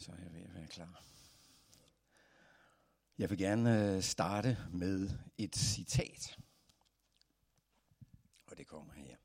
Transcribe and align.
Så 0.00 0.12
er 0.12 0.16
jeg 0.16 0.32
ved 0.32 0.40
at 0.40 0.54
være 0.54 0.66
klar. 0.66 1.04
Jeg 3.18 3.30
vil 3.30 3.38
gerne 3.38 3.94
øh, 3.94 4.02
starte 4.02 4.58
med 4.72 5.10
et 5.38 5.56
citat. 5.56 6.38
Og 8.46 8.58
det 8.58 8.66
kommer 8.66 8.92
her. 8.92 9.16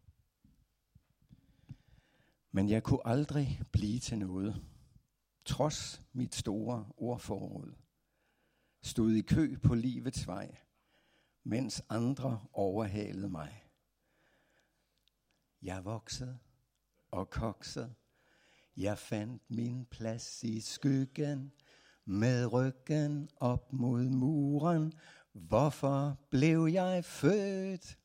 Men 2.51 2.69
jeg 2.69 2.83
kunne 2.83 3.07
aldrig 3.07 3.61
blive 3.71 3.99
til 3.99 4.17
noget, 4.17 4.65
trods 5.45 6.01
mit 6.13 6.35
store 6.35 6.89
ordforråd. 6.97 7.73
Stod 8.81 9.11
i 9.11 9.21
kø 9.21 9.57
på 9.63 9.75
livets 9.75 10.27
vej, 10.27 10.57
mens 11.43 11.83
andre 11.89 12.45
overhalede 12.53 13.29
mig. 13.29 13.63
Jeg 15.61 15.85
voksede 15.85 16.39
og 17.11 17.29
koksede 17.29 17.95
jeg 18.77 18.97
fandt 18.97 19.43
min 19.49 19.85
plads 19.85 20.43
i 20.43 20.61
skyggen, 20.61 21.51
med 22.05 22.53
ryggen 22.53 23.29
op 23.37 23.73
mod 23.73 24.09
muren. 24.09 24.93
Hvorfor 25.33 26.19
blev 26.29 26.67
jeg 26.67 27.05
født? 27.05 27.97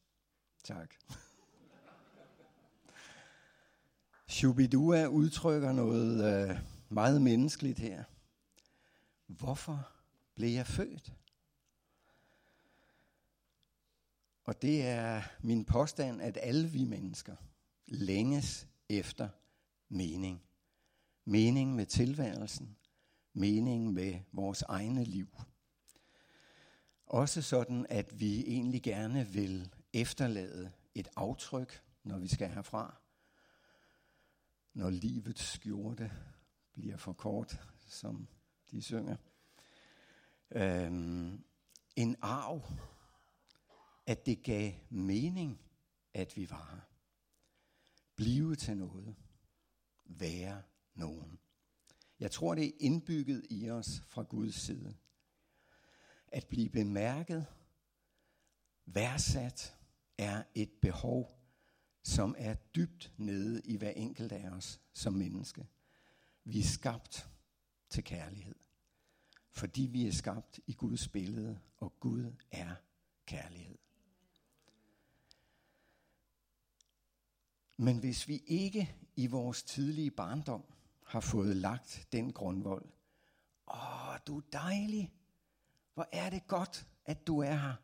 Tak. 0.65 0.95
Shubidua 4.29 5.07
udtrykker 5.07 5.73
noget 5.73 6.51
øh, 6.51 6.59
meget 6.89 7.23
menneskeligt 7.23 7.79
her. 7.79 8.05
Hvorfor 9.27 9.89
blev 10.35 10.51
jeg 10.51 10.67
født? 10.67 11.13
Og 14.45 14.63
det 14.63 14.87
er 14.87 15.23
min 15.41 15.65
påstand, 15.65 16.23
at 16.23 16.39
alle 16.43 16.69
vi 16.69 16.85
mennesker 16.85 17.37
længes 17.87 18.69
efter 18.89 19.29
mening 19.89 20.43
mening 21.25 21.75
med 21.75 21.87
tilværelsen, 21.87 22.77
mening 23.33 23.93
med 23.93 24.21
vores 24.33 24.63
egne 24.63 25.05
liv. 25.05 25.29
Også 27.07 27.43
sådan, 27.43 27.87
at 27.89 28.21
vi 28.21 28.41
egentlig 28.41 28.83
gerne 28.83 29.27
vil 29.27 29.73
efterlade 29.93 30.73
et 30.95 31.09
aftryk, 31.17 31.83
når 32.05 32.19
vi 32.19 32.29
skal 32.29 32.49
herfra. 32.49 32.97
Når 34.75 34.91
livets 34.91 35.43
skjorte 35.43 36.13
bliver 36.73 36.97
for 36.97 37.13
kort, 37.13 37.61
som 37.89 38.29
de 38.71 38.83
synger. 38.83 39.17
Øhm, 40.51 41.45
en 41.97 42.17
arv, 42.23 42.63
at 44.07 44.27
det 44.27 44.43
gav 44.43 44.73
mening, 44.91 45.61
at 46.15 46.37
vi 46.37 46.51
var 46.51 46.69
her. 46.73 46.81
Blive 48.17 48.57
til 48.57 48.77
noget. 48.77 49.17
Være 50.05 50.63
nogen. 50.95 51.39
Jeg 52.21 52.31
tror, 52.31 52.55
det 52.55 52.67
er 52.67 52.73
indbygget 52.81 53.47
i 53.51 53.71
os 53.71 54.03
fra 54.07 54.23
Guds 54.23 54.55
side. 54.55 54.95
At 56.29 56.47
blive 56.47 56.69
bemærket, 56.69 57.47
værdsat, 58.87 59.77
er 60.19 60.43
et 60.55 60.71
behov, 60.83 61.41
som 62.03 62.35
er 62.39 62.55
dybt 62.55 63.13
nede 63.17 63.61
i 63.65 63.77
hver 63.77 63.91
enkelt 63.91 64.33
af 64.33 64.51
os 64.51 64.81
som 64.93 65.13
menneske. 65.13 65.67
Vi 66.45 66.59
er 66.59 66.65
skabt 66.65 67.29
til 67.91 68.05
kærlighed. 68.05 68.55
Fordi 69.51 69.83
vi 69.83 70.07
er 70.07 70.13
skabt 70.13 70.61
i 70.67 70.73
Guds 70.73 71.09
billede, 71.09 71.61
og 71.77 72.01
Gud 72.01 72.33
er 72.51 72.75
kærlighed. 73.27 73.79
Men 77.77 77.99
hvis 77.99 78.29
vi 78.29 78.43
ikke 78.47 78.97
i 79.17 79.27
vores 79.27 79.63
tidlige 79.63 80.11
barndom 80.11 80.65
har 81.11 81.21
fået 81.21 81.57
lagt 81.57 82.09
den 82.13 82.33
grundvold. 82.33 82.85
Åh, 83.69 84.17
du 84.27 84.37
er 84.37 84.43
dejlig. 84.53 85.13
Hvor 85.95 86.09
er 86.13 86.31
det 86.31 86.47
godt, 86.47 86.89
at 87.05 87.27
du 87.27 87.39
er 87.39 87.55
her. 87.55 87.75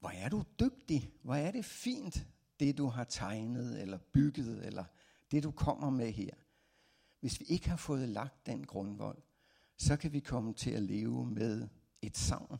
Hvor 0.00 0.10
er 0.10 0.28
du 0.28 0.44
dygtig. 0.60 1.12
Hvor 1.22 1.34
er 1.34 1.50
det 1.50 1.64
fint, 1.64 2.26
det 2.60 2.78
du 2.78 2.86
har 2.86 3.04
tegnet 3.04 3.82
eller 3.82 3.98
bygget, 3.98 4.66
eller 4.66 4.84
det 5.30 5.42
du 5.42 5.50
kommer 5.50 5.90
med 5.90 6.12
her. 6.12 6.30
Hvis 7.20 7.40
vi 7.40 7.44
ikke 7.44 7.68
har 7.68 7.76
fået 7.76 8.08
lagt 8.08 8.46
den 8.46 8.66
grundvold, 8.66 9.22
så 9.76 9.96
kan 9.96 10.12
vi 10.12 10.20
komme 10.20 10.54
til 10.54 10.70
at 10.70 10.82
leve 10.82 11.26
med 11.26 11.68
et 12.02 12.16
savn 12.16 12.58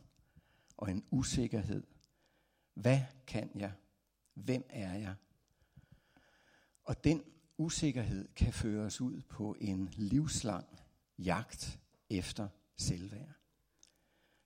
og 0.77 0.91
en 0.91 1.05
usikkerhed. 1.11 1.83
Hvad 2.73 2.99
kan 3.27 3.51
jeg? 3.55 3.73
Hvem 4.33 4.65
er 4.69 4.93
jeg? 4.93 5.15
Og 6.83 7.03
den 7.03 7.23
usikkerhed 7.63 8.27
kan 8.35 8.53
føre 8.53 8.85
os 8.85 9.01
ud 9.01 9.21
på 9.21 9.55
en 9.59 9.89
livslang 9.97 10.65
jagt 11.17 11.79
efter 12.09 12.47
selvværd, 12.77 13.33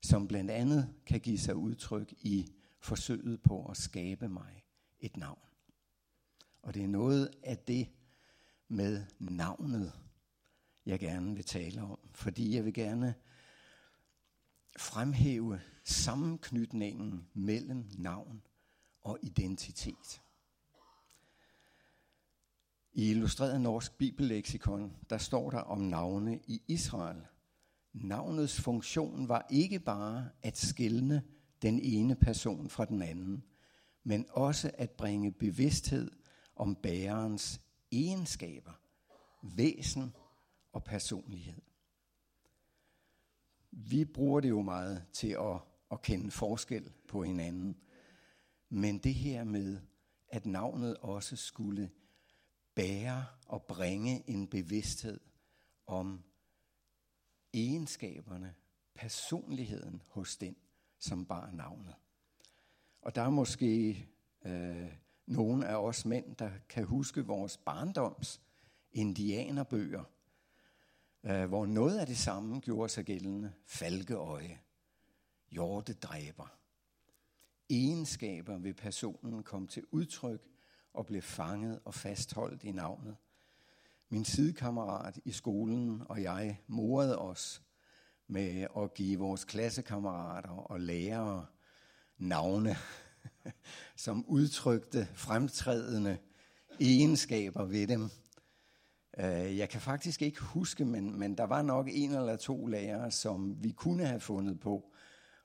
som 0.01 0.27
blandt 0.27 0.51
andet 0.51 0.93
kan 1.05 1.19
give 1.19 1.39
sig 1.39 1.55
udtryk 1.55 2.13
i 2.19 2.53
forsøget 2.79 3.41
på 3.41 3.65
at 3.65 3.77
skabe 3.77 4.29
mig 4.29 4.63
et 4.99 5.17
navn. 5.17 5.39
Og 6.61 6.73
det 6.73 6.83
er 6.83 6.87
noget 6.87 7.31
af 7.43 7.57
det 7.57 7.87
med 8.67 9.05
navnet, 9.19 9.93
jeg 10.85 10.99
gerne 10.99 11.35
vil 11.35 11.45
tale 11.45 11.81
om, 11.81 11.99
fordi 12.11 12.55
jeg 12.55 12.65
vil 12.65 12.73
gerne 12.73 13.15
fremhæve 14.77 15.61
sammenknytningen 15.83 17.27
mellem 17.33 17.89
navn 17.97 18.41
og 19.01 19.19
identitet. 19.21 20.21
I 22.97 23.09
Illustreret 23.09 23.61
Norsk 23.61 23.97
Bibelleksikon, 23.97 24.93
der 25.09 25.17
står 25.17 25.49
der 25.49 25.57
om 25.59 25.79
navne 25.79 26.39
i 26.47 26.61
Israel. 26.67 27.21
Navnets 27.93 28.61
funktion 28.61 29.29
var 29.29 29.47
ikke 29.49 29.79
bare 29.79 30.29
at 30.43 30.57
skille 30.57 31.23
den 31.61 31.79
ene 31.79 32.15
person 32.15 32.69
fra 32.69 32.85
den 32.85 33.01
anden, 33.01 33.43
men 34.03 34.25
også 34.29 34.71
at 34.73 34.91
bringe 34.91 35.31
bevidsthed 35.31 36.11
om 36.55 36.75
bærerens 36.75 37.61
egenskaber, 37.91 38.79
væsen 39.43 40.13
og 40.71 40.83
personlighed. 40.83 41.61
Vi 43.71 44.05
bruger 44.05 44.39
det 44.39 44.49
jo 44.49 44.61
meget 44.61 45.05
til 45.13 45.29
at, 45.29 45.59
at 45.91 46.01
kende 46.01 46.31
forskel 46.31 46.91
på 47.07 47.23
hinanden, 47.23 47.77
men 48.69 48.97
det 48.97 49.13
her 49.13 49.43
med, 49.43 49.79
at 50.29 50.45
navnet 50.45 50.97
også 50.97 51.35
skulle 51.35 51.89
bære 52.77 53.25
og 53.47 53.63
bringe 53.63 54.29
en 54.29 54.47
bevidsthed 54.47 55.19
om 55.87 56.23
egenskaberne, 57.53 58.55
personligheden 58.95 60.01
hos 60.07 60.37
den, 60.37 60.55
som 60.99 61.25
bar 61.25 61.51
navnet. 61.51 61.95
Og 63.01 63.15
der 63.15 63.21
er 63.21 63.29
måske 63.29 63.89
øh, 64.45 64.91
nogle 65.25 65.67
af 65.67 65.75
os 65.75 66.05
mænd, 66.05 66.35
der 66.35 66.51
kan 66.69 66.83
huske 66.83 67.25
vores 67.25 67.57
barndoms 67.57 68.41
indianerbøger, 68.91 70.03
øh, 71.23 71.45
hvor 71.45 71.65
noget 71.65 71.99
af 71.99 72.07
det 72.07 72.17
samme 72.17 72.59
gjorde 72.59 72.89
sig 72.89 73.05
gældende. 73.05 73.53
Falkeøje, 73.65 74.59
hjortedræber. 75.49 76.57
Egenskaber 77.69 78.57
ved 78.57 78.73
personen 78.73 79.43
kom 79.43 79.67
til 79.67 79.83
udtryk 79.91 80.56
og 80.97 81.05
blev 81.05 81.21
fanget 81.21 81.79
og 81.85 81.93
fastholdt 81.93 82.63
i 82.63 82.71
navnet. 82.71 83.15
Min 84.09 84.25
sidekammerat 84.25 85.19
i 85.25 85.31
skolen 85.31 86.03
og 86.05 86.23
jeg 86.23 86.59
morede 86.67 87.19
os 87.19 87.61
med 88.27 88.67
at 88.77 88.93
give 88.93 89.19
vores 89.19 89.43
klassekammerater 89.43 90.49
og 90.49 90.79
lærere 90.79 91.45
navne, 92.17 92.75
som 94.05 94.25
udtrykte 94.27 95.07
fremtrædende 95.13 96.17
egenskaber 96.79 97.65
ved 97.65 97.87
dem. 97.87 98.09
Øh, 99.17 99.57
jeg 99.57 99.69
kan 99.69 99.81
faktisk 99.81 100.21
ikke 100.21 100.41
huske, 100.41 100.85
men, 100.85 101.19
men 101.19 101.37
der 101.37 101.43
var 101.43 101.61
nok 101.61 101.87
en 101.91 102.11
eller 102.11 102.35
to 102.35 102.65
lærere, 102.65 103.11
som 103.11 103.63
vi 103.63 103.71
kunne 103.71 104.05
have 104.05 104.19
fundet 104.19 104.59
på 104.59 104.93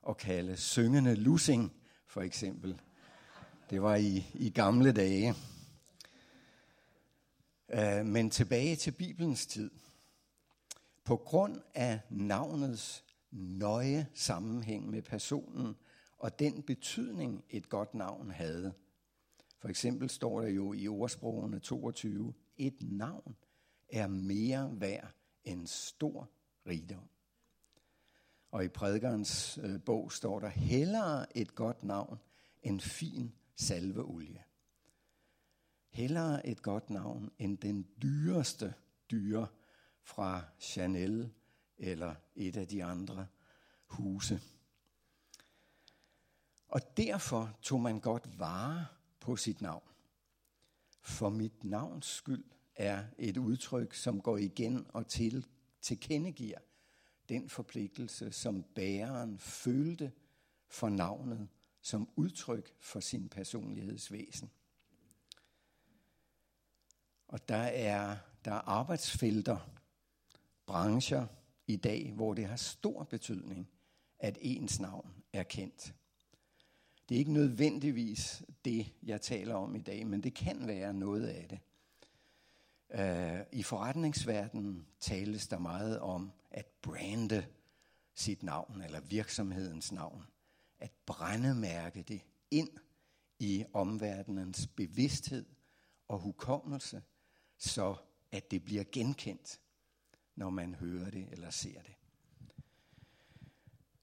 at 0.08 0.16
kalde 0.16 0.56
syngende 0.56 1.14
lussing, 1.14 1.72
for 2.06 2.22
eksempel. 2.22 2.80
Det 3.72 3.82
var 3.82 3.96
i, 3.96 4.26
i 4.34 4.50
gamle 4.50 4.92
dage. 4.92 5.34
Uh, 7.68 8.06
men 8.06 8.30
tilbage 8.30 8.76
til 8.76 8.90
Bibelens 8.90 9.46
tid. 9.46 9.70
På 11.04 11.16
grund 11.16 11.60
af 11.74 12.00
navnets 12.10 13.04
nøje 13.30 14.06
sammenhæng 14.14 14.90
med 14.90 15.02
personen 15.02 15.76
og 16.18 16.38
den 16.38 16.62
betydning, 16.62 17.44
et 17.50 17.68
godt 17.68 17.94
navn 17.94 18.30
havde. 18.30 18.72
For 19.58 19.68
eksempel 19.68 20.10
står 20.10 20.40
der 20.40 20.48
jo 20.48 20.72
i 20.72 20.88
ordsprogene 20.88 21.58
22, 21.58 22.34
et 22.56 22.76
navn 22.80 23.36
er 23.92 24.06
mere 24.06 24.70
værd 24.72 25.12
end 25.44 25.66
stor 25.66 26.30
rigdom. 26.66 27.08
Og 28.50 28.64
i 28.64 28.68
prædikernes 28.68 29.58
øh, 29.62 29.84
bog 29.84 30.12
står 30.12 30.40
der, 30.40 30.48
hellere 30.48 31.36
et 31.38 31.54
godt 31.54 31.84
navn 31.84 32.18
end 32.62 32.80
fin 32.80 33.32
salveolie. 33.56 34.44
Hellere 35.88 36.46
et 36.46 36.62
godt 36.62 36.90
navn 36.90 37.30
end 37.38 37.58
den 37.58 37.86
dyreste 38.02 38.74
dyre 39.10 39.46
fra 40.02 40.44
Chanel 40.60 41.32
eller 41.78 42.14
et 42.34 42.56
af 42.56 42.68
de 42.68 42.84
andre 42.84 43.26
huse. 43.86 44.40
Og 46.68 46.80
derfor 46.96 47.58
tog 47.62 47.80
man 47.80 48.00
godt 48.00 48.38
vare 48.38 48.86
på 49.20 49.36
sit 49.36 49.60
navn. 49.60 49.88
For 51.00 51.28
mit 51.28 51.64
navns 51.64 52.06
skyld 52.06 52.44
er 52.74 53.04
et 53.18 53.36
udtryk, 53.36 53.94
som 53.94 54.20
går 54.20 54.36
igen 54.36 54.86
og 54.88 55.06
til, 55.06 55.46
tilkendegiver 55.80 56.58
den 57.28 57.48
forpligtelse, 57.48 58.32
som 58.32 58.62
bæreren 58.62 59.38
følte 59.38 60.12
for 60.68 60.88
navnet 60.88 61.48
som 61.82 62.08
udtryk 62.16 62.74
for 62.80 63.00
sin 63.00 63.28
personlighedsvæsen. 63.28 64.50
Og 67.28 67.48
der 67.48 67.56
er, 67.56 68.16
der 68.44 68.52
er 68.52 68.68
arbejdsfelter, 68.68 69.70
brancher 70.66 71.26
i 71.66 71.76
dag, 71.76 72.12
hvor 72.12 72.34
det 72.34 72.46
har 72.46 72.56
stor 72.56 73.04
betydning, 73.04 73.68
at 74.18 74.38
ens 74.40 74.80
navn 74.80 75.14
er 75.32 75.42
kendt. 75.42 75.94
Det 77.08 77.14
er 77.14 77.18
ikke 77.18 77.32
nødvendigvis 77.32 78.42
det, 78.64 78.92
jeg 79.02 79.20
taler 79.20 79.54
om 79.54 79.76
i 79.76 79.80
dag, 79.80 80.06
men 80.06 80.22
det 80.22 80.34
kan 80.34 80.66
være 80.66 80.94
noget 80.94 81.26
af 81.26 81.48
det. 81.48 81.58
Uh, 82.94 83.58
I 83.58 83.62
forretningsverdenen 83.62 84.86
tales 85.00 85.48
der 85.48 85.58
meget 85.58 86.00
om 86.00 86.32
at 86.50 86.66
brande 86.82 87.46
sit 88.14 88.42
navn 88.42 88.82
eller 88.82 89.00
virksomhedens 89.00 89.92
navn. 89.92 90.24
At 90.82 90.92
brændemærke 91.06 92.02
det 92.02 92.20
ind 92.50 92.70
i 93.38 93.64
omverdenens 93.72 94.66
bevidsthed 94.66 95.46
og 96.08 96.18
hukommelse, 96.18 97.02
så 97.58 97.96
at 98.32 98.50
det 98.50 98.64
bliver 98.64 98.84
genkendt, 98.92 99.60
når 100.34 100.50
man 100.50 100.74
hører 100.74 101.10
det 101.10 101.28
eller 101.32 101.50
ser 101.50 101.82
det. 101.82 101.94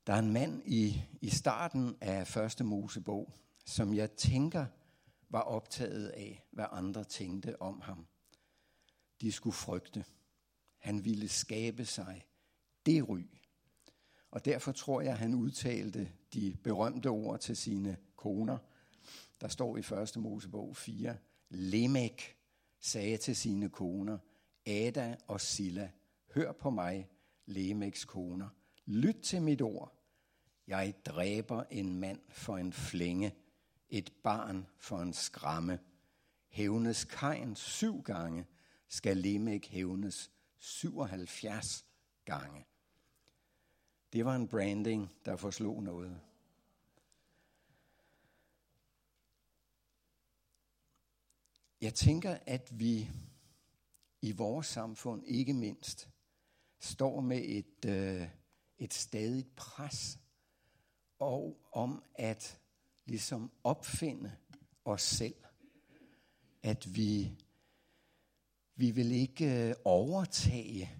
Der 0.07 0.13
er 0.13 0.19
en 0.19 0.33
mand 0.33 0.61
i, 0.65 1.03
i 1.21 1.29
starten 1.29 1.97
af 2.01 2.27
første 2.27 2.63
Mosebog, 2.63 3.33
som 3.65 3.93
jeg 3.93 4.11
tænker 4.11 4.65
var 5.29 5.41
optaget 5.41 6.07
af, 6.07 6.45
hvad 6.51 6.65
andre 6.71 7.03
tænkte 7.03 7.61
om 7.61 7.81
ham. 7.81 8.07
De 9.21 9.31
skulle 9.31 9.55
frygte. 9.55 10.05
Han 10.77 11.05
ville 11.05 11.29
skabe 11.29 11.85
sig 11.85 12.25
det 12.85 13.09
ry. 13.09 13.23
Og 14.31 14.45
derfor 14.45 14.71
tror 14.71 15.01
jeg, 15.01 15.17
han 15.17 15.33
udtalte 15.33 16.11
de 16.33 16.57
berømte 16.63 17.07
ord 17.07 17.39
til 17.39 17.57
sine 17.57 17.97
koner. 18.15 18.57
Der 19.41 19.47
står 19.47 19.77
i 19.77 19.79
1. 19.79 20.17
Mosebog 20.17 20.77
4, 20.77 21.17
Lemek 21.49 22.35
sagde 22.79 23.17
til 23.17 23.35
sine 23.35 23.69
koner, 23.69 24.17
Ada 24.65 25.15
og 25.27 25.41
Silla, 25.41 25.91
hør 26.33 26.51
på 26.51 26.69
mig, 26.69 27.09
Lemeks 27.45 28.05
koner, 28.05 28.49
lyt 28.85 29.15
til 29.23 29.41
mit 29.41 29.61
ord, 29.61 29.99
jeg 30.69 30.93
dræber 31.05 31.63
en 31.69 31.99
mand 31.99 32.19
for 32.29 32.57
en 32.57 32.73
flænge, 32.73 33.35
et 33.89 34.13
barn 34.23 34.67
for 34.77 34.99
en 34.99 35.13
skramme. 35.13 35.79
Hævnes 36.47 37.05
Kain 37.05 37.55
syv 37.55 38.01
gange, 38.01 38.45
skal 38.87 39.17
Lemek 39.17 39.67
hævnes 39.67 40.31
77 40.57 41.85
gange. 42.25 42.65
Det 44.13 44.25
var 44.25 44.35
en 44.35 44.47
branding, 44.47 45.11
der 45.25 45.35
forslog 45.35 45.83
noget. 45.83 46.21
Jeg 51.81 51.93
tænker, 51.93 52.37
at 52.45 52.79
vi 52.79 53.09
i 54.21 54.31
vores 54.31 54.67
samfund 54.67 55.23
ikke 55.25 55.53
mindst 55.53 56.09
står 56.79 57.21
med 57.21 57.41
et, 57.45 57.85
øh, 57.87 58.27
et 58.77 58.93
stadigt 58.93 59.55
pres 59.55 60.19
og 61.19 61.57
om 61.71 62.03
at 62.15 62.59
ligesom 63.05 63.51
opfinde 63.63 64.35
os 64.85 65.01
selv. 65.01 65.35
At 66.63 66.95
vi, 66.95 67.31
vi 68.75 68.91
vil 68.91 69.11
ikke 69.11 69.69
øh, 69.69 69.75
overtage 69.85 70.91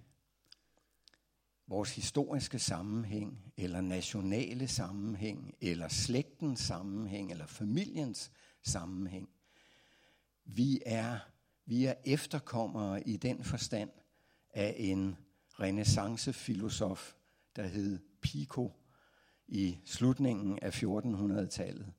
vores 1.70 1.94
historiske 1.94 2.58
sammenhæng, 2.58 3.52
eller 3.56 3.80
nationale 3.80 4.68
sammenhæng, 4.68 5.54
eller 5.60 5.88
slægtens 5.88 6.60
sammenhæng, 6.60 7.30
eller 7.30 7.46
familiens 7.46 8.30
sammenhæng. 8.62 9.28
Vi 10.44 10.80
er, 10.86 11.18
vi 11.66 11.84
er 11.84 11.94
efterkommere 12.04 13.08
i 13.08 13.16
den 13.16 13.44
forstand 13.44 13.90
af 14.54 14.74
en 14.78 15.16
renaissancefilosof, 15.60 17.12
der 17.56 17.66
hed 17.66 17.98
Pico, 18.20 18.72
i 19.48 19.78
slutningen 19.84 20.58
af 20.62 20.82
1400-tallet, 20.82 21.92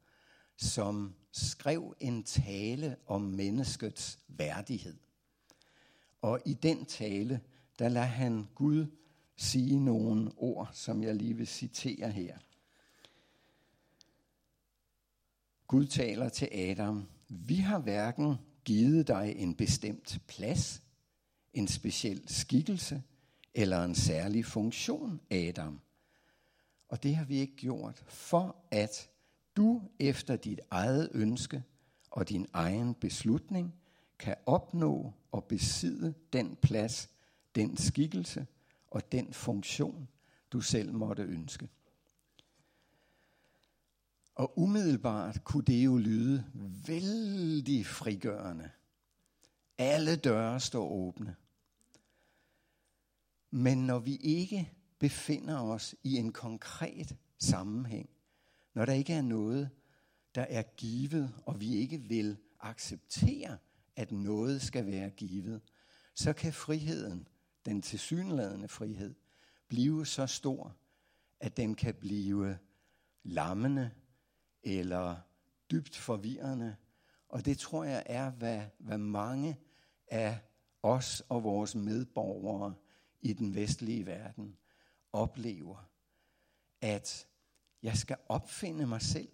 som 0.57 1.15
skrev 1.31 1.95
en 1.99 2.23
tale 2.23 2.95
om 3.07 3.21
menneskets 3.21 4.19
værdighed. 4.27 4.97
Og 6.21 6.39
i 6.45 6.53
den 6.53 6.85
tale, 6.85 7.41
der 7.79 7.89
lader 7.89 8.05
han 8.05 8.47
Gud 8.55 8.85
sige 9.41 9.79
nogle 9.79 10.31
ord, 10.37 10.69
som 10.73 11.03
jeg 11.03 11.15
lige 11.15 11.37
vil 11.37 11.47
citere 11.47 12.11
her. 12.11 12.37
Gud 15.67 15.85
taler 15.85 16.29
til 16.29 16.49
Adam, 16.51 17.07
vi 17.29 17.55
har 17.55 17.79
hverken 17.79 18.35
givet 18.65 19.07
dig 19.07 19.33
en 19.37 19.55
bestemt 19.55 20.21
plads, 20.27 20.81
en 21.53 21.67
speciel 21.67 22.23
skikkelse 22.27 23.03
eller 23.53 23.83
en 23.83 23.95
særlig 23.95 24.45
funktion, 24.45 25.21
Adam– 25.31 25.79
og 26.91 27.03
det 27.03 27.15
har 27.15 27.25
vi 27.25 27.37
ikke 27.37 27.55
gjort, 27.55 28.03
for 28.07 28.55
at 28.71 29.09
du 29.57 29.81
efter 29.99 30.35
dit 30.35 30.59
eget 30.71 31.09
ønske 31.13 31.63
og 32.11 32.29
din 32.29 32.47
egen 32.53 32.93
beslutning 32.93 33.73
kan 34.19 34.35
opnå 34.45 35.13
og 35.31 35.43
besidde 35.43 36.13
den 36.33 36.55
plads, 36.61 37.09
den 37.55 37.77
skikkelse 37.77 38.47
og 38.91 39.11
den 39.11 39.33
funktion, 39.33 40.07
du 40.51 40.61
selv 40.61 40.93
måtte 40.93 41.23
ønske. 41.23 41.69
Og 44.35 44.59
umiddelbart 44.59 45.43
kunne 45.43 45.63
det 45.63 45.85
jo 45.85 45.97
lyde 45.97 46.45
vældig 46.87 47.85
frigørende. 47.85 48.69
Alle 49.77 50.15
døre 50.15 50.59
står 50.59 50.89
åbne. 50.89 51.35
Men 53.51 53.77
når 53.87 53.99
vi 53.99 54.15
ikke 54.15 54.73
befinder 54.99 55.61
os 55.61 55.95
i 56.03 56.15
en 56.15 56.33
konkret 56.33 57.15
sammenhæng, 57.37 58.09
når 58.73 58.85
der 58.85 58.93
ikke 58.93 59.13
er 59.13 59.21
noget, 59.21 59.69
der 60.35 60.41
er 60.41 60.63
givet, 60.77 61.33
og 61.45 61.59
vi 61.59 61.75
ikke 61.75 61.97
vil 61.97 62.37
acceptere, 62.59 63.57
at 63.95 64.11
noget 64.11 64.61
skal 64.61 64.85
være 64.85 65.09
givet, 65.09 65.61
så 66.15 66.33
kan 66.33 66.53
friheden, 66.53 67.27
den 67.65 67.81
tilsyneladende 67.81 68.67
frihed, 68.67 69.15
blive 69.67 70.05
så 70.05 70.27
stor, 70.27 70.75
at 71.39 71.57
den 71.57 71.75
kan 71.75 71.93
blive 71.93 72.57
lammende 73.23 73.91
eller 74.63 75.15
dybt 75.71 75.95
forvirrende. 75.95 76.75
Og 77.29 77.45
det 77.45 77.57
tror 77.57 77.83
jeg 77.83 78.03
er, 78.05 78.31
hvad, 78.31 78.61
hvad 78.77 78.97
mange 78.97 79.59
af 80.07 80.39
os 80.83 81.23
og 81.29 81.43
vores 81.43 81.75
medborgere 81.75 82.75
i 83.21 83.33
den 83.33 83.55
vestlige 83.55 84.05
verden 84.05 84.57
oplever, 85.13 85.89
at 86.81 87.27
jeg 87.83 87.97
skal 87.97 88.17
opfinde 88.29 88.87
mig 88.87 89.01
selv. 89.01 89.29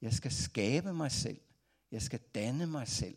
Jeg 0.00 0.12
skal 0.12 0.32
skabe 0.32 0.94
mig 0.94 1.12
selv. 1.12 1.40
Jeg 1.90 2.02
skal 2.02 2.20
danne 2.34 2.66
mig 2.66 2.88
selv. 2.88 3.16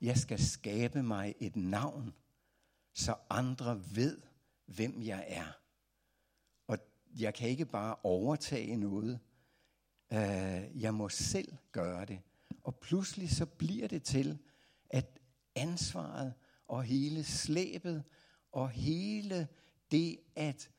Jeg 0.00 0.18
skal 0.18 0.38
skabe 0.38 1.02
mig 1.02 1.34
et 1.40 1.56
navn, 1.56 2.14
så 2.94 3.14
andre 3.30 3.82
ved, 3.94 4.22
hvem 4.66 5.02
jeg 5.02 5.24
er. 5.28 5.58
Og 6.66 6.78
jeg 7.18 7.34
kan 7.34 7.48
ikke 7.48 7.66
bare 7.66 7.96
overtage 8.02 8.76
noget. 8.76 9.20
Øh, 10.12 10.82
jeg 10.82 10.94
må 10.94 11.08
selv 11.08 11.56
gøre 11.72 12.04
det. 12.04 12.20
Og 12.62 12.76
pludselig 12.76 13.30
så 13.30 13.46
bliver 13.46 13.88
det 13.88 14.02
til, 14.02 14.38
at 14.90 15.18
ansvaret 15.54 16.34
og 16.66 16.82
hele 16.82 17.24
slæbet 17.24 18.04
og 18.52 18.70
hele 18.70 19.48
det 19.90 20.18
at 20.36 20.70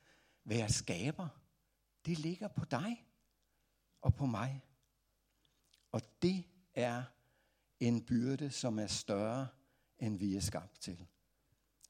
være 0.43 0.69
skaber, 0.69 1.27
det 2.05 2.19
ligger 2.19 2.47
på 2.47 2.65
dig 2.65 3.05
og 4.01 4.15
på 4.15 4.25
mig. 4.25 4.65
Og 5.91 6.01
det 6.21 6.43
er 6.73 7.03
en 7.79 8.05
byrde, 8.05 8.51
som 8.51 8.79
er 8.79 8.87
større, 8.87 9.47
end 9.99 10.17
vi 10.17 10.35
er 10.35 10.41
skabt 10.41 10.81
til, 10.81 11.07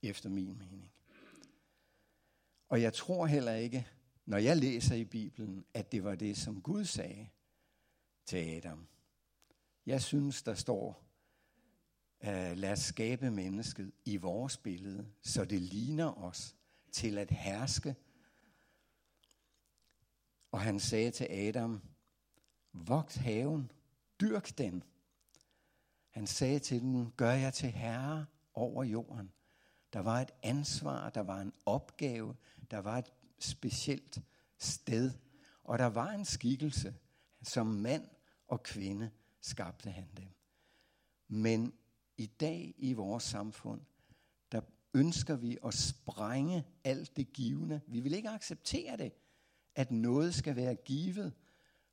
efter 0.03 0.29
min 0.29 0.57
mening. 0.57 0.91
Og 2.69 2.81
jeg 2.81 2.93
tror 2.93 3.25
heller 3.25 3.53
ikke, 3.53 3.87
når 4.25 4.37
jeg 4.37 4.57
læser 4.57 4.95
i 4.95 5.05
Bibelen, 5.05 5.65
at 5.73 5.91
det 5.91 6.03
var 6.03 6.15
det, 6.15 6.37
som 6.37 6.61
Gud 6.61 6.85
sagde 6.85 7.29
til 8.25 8.37
Adam. 8.37 8.87
Jeg 9.85 10.01
synes, 10.01 10.43
der 10.43 10.53
står 10.53 11.03
øh, 12.23 12.57
lad 12.57 12.71
os 12.71 12.79
skabe 12.79 13.31
mennesket 13.31 13.91
i 14.05 14.17
vores 14.17 14.57
billede, 14.57 15.07
så 15.21 15.45
det 15.45 15.61
ligner 15.61 16.23
os 16.23 16.55
til 16.91 17.17
at 17.17 17.31
herske. 17.31 17.95
Og 20.51 20.61
han 20.61 20.79
sagde 20.79 21.11
til 21.11 21.27
Adam, 21.31 21.81
vogt 22.73 23.15
haven, 23.15 23.71
dyrk 24.21 24.57
den. 24.57 24.83
Han 26.09 26.27
sagde 26.27 26.59
til 26.59 26.81
dem, 26.81 27.11
gør 27.11 27.31
jeg 27.31 27.53
til 27.53 27.69
herre 27.71 28.25
over 28.53 28.83
jorden. 28.83 29.31
Der 29.93 29.99
var 29.99 30.21
et 30.21 30.31
ansvar, 30.43 31.09
der 31.09 31.21
var 31.21 31.41
en 31.41 31.53
opgave, 31.65 32.35
der 32.71 32.77
var 32.77 32.97
et 32.97 33.13
specielt 33.39 34.21
sted, 34.57 35.11
og 35.63 35.79
der 35.79 35.85
var 35.85 36.09
en 36.11 36.25
skikkelse. 36.25 36.95
Som 37.43 37.67
mand 37.67 38.07
og 38.47 38.63
kvinde 38.63 39.11
skabte 39.41 39.91
han 39.91 40.07
dem. 40.17 40.27
Men 41.27 41.73
i 42.17 42.25
dag 42.25 42.73
i 42.77 42.93
vores 42.93 43.23
samfund, 43.23 43.81
der 44.51 44.61
ønsker 44.93 45.35
vi 45.35 45.57
at 45.65 45.73
sprænge 45.73 46.65
alt 46.83 47.17
det 47.17 47.33
givende. 47.33 47.81
Vi 47.87 47.99
vil 47.99 48.13
ikke 48.13 48.29
acceptere 48.29 48.97
det, 48.97 49.13
at 49.75 49.91
noget 49.91 50.35
skal 50.35 50.55
være 50.55 50.75
givet, 50.75 51.33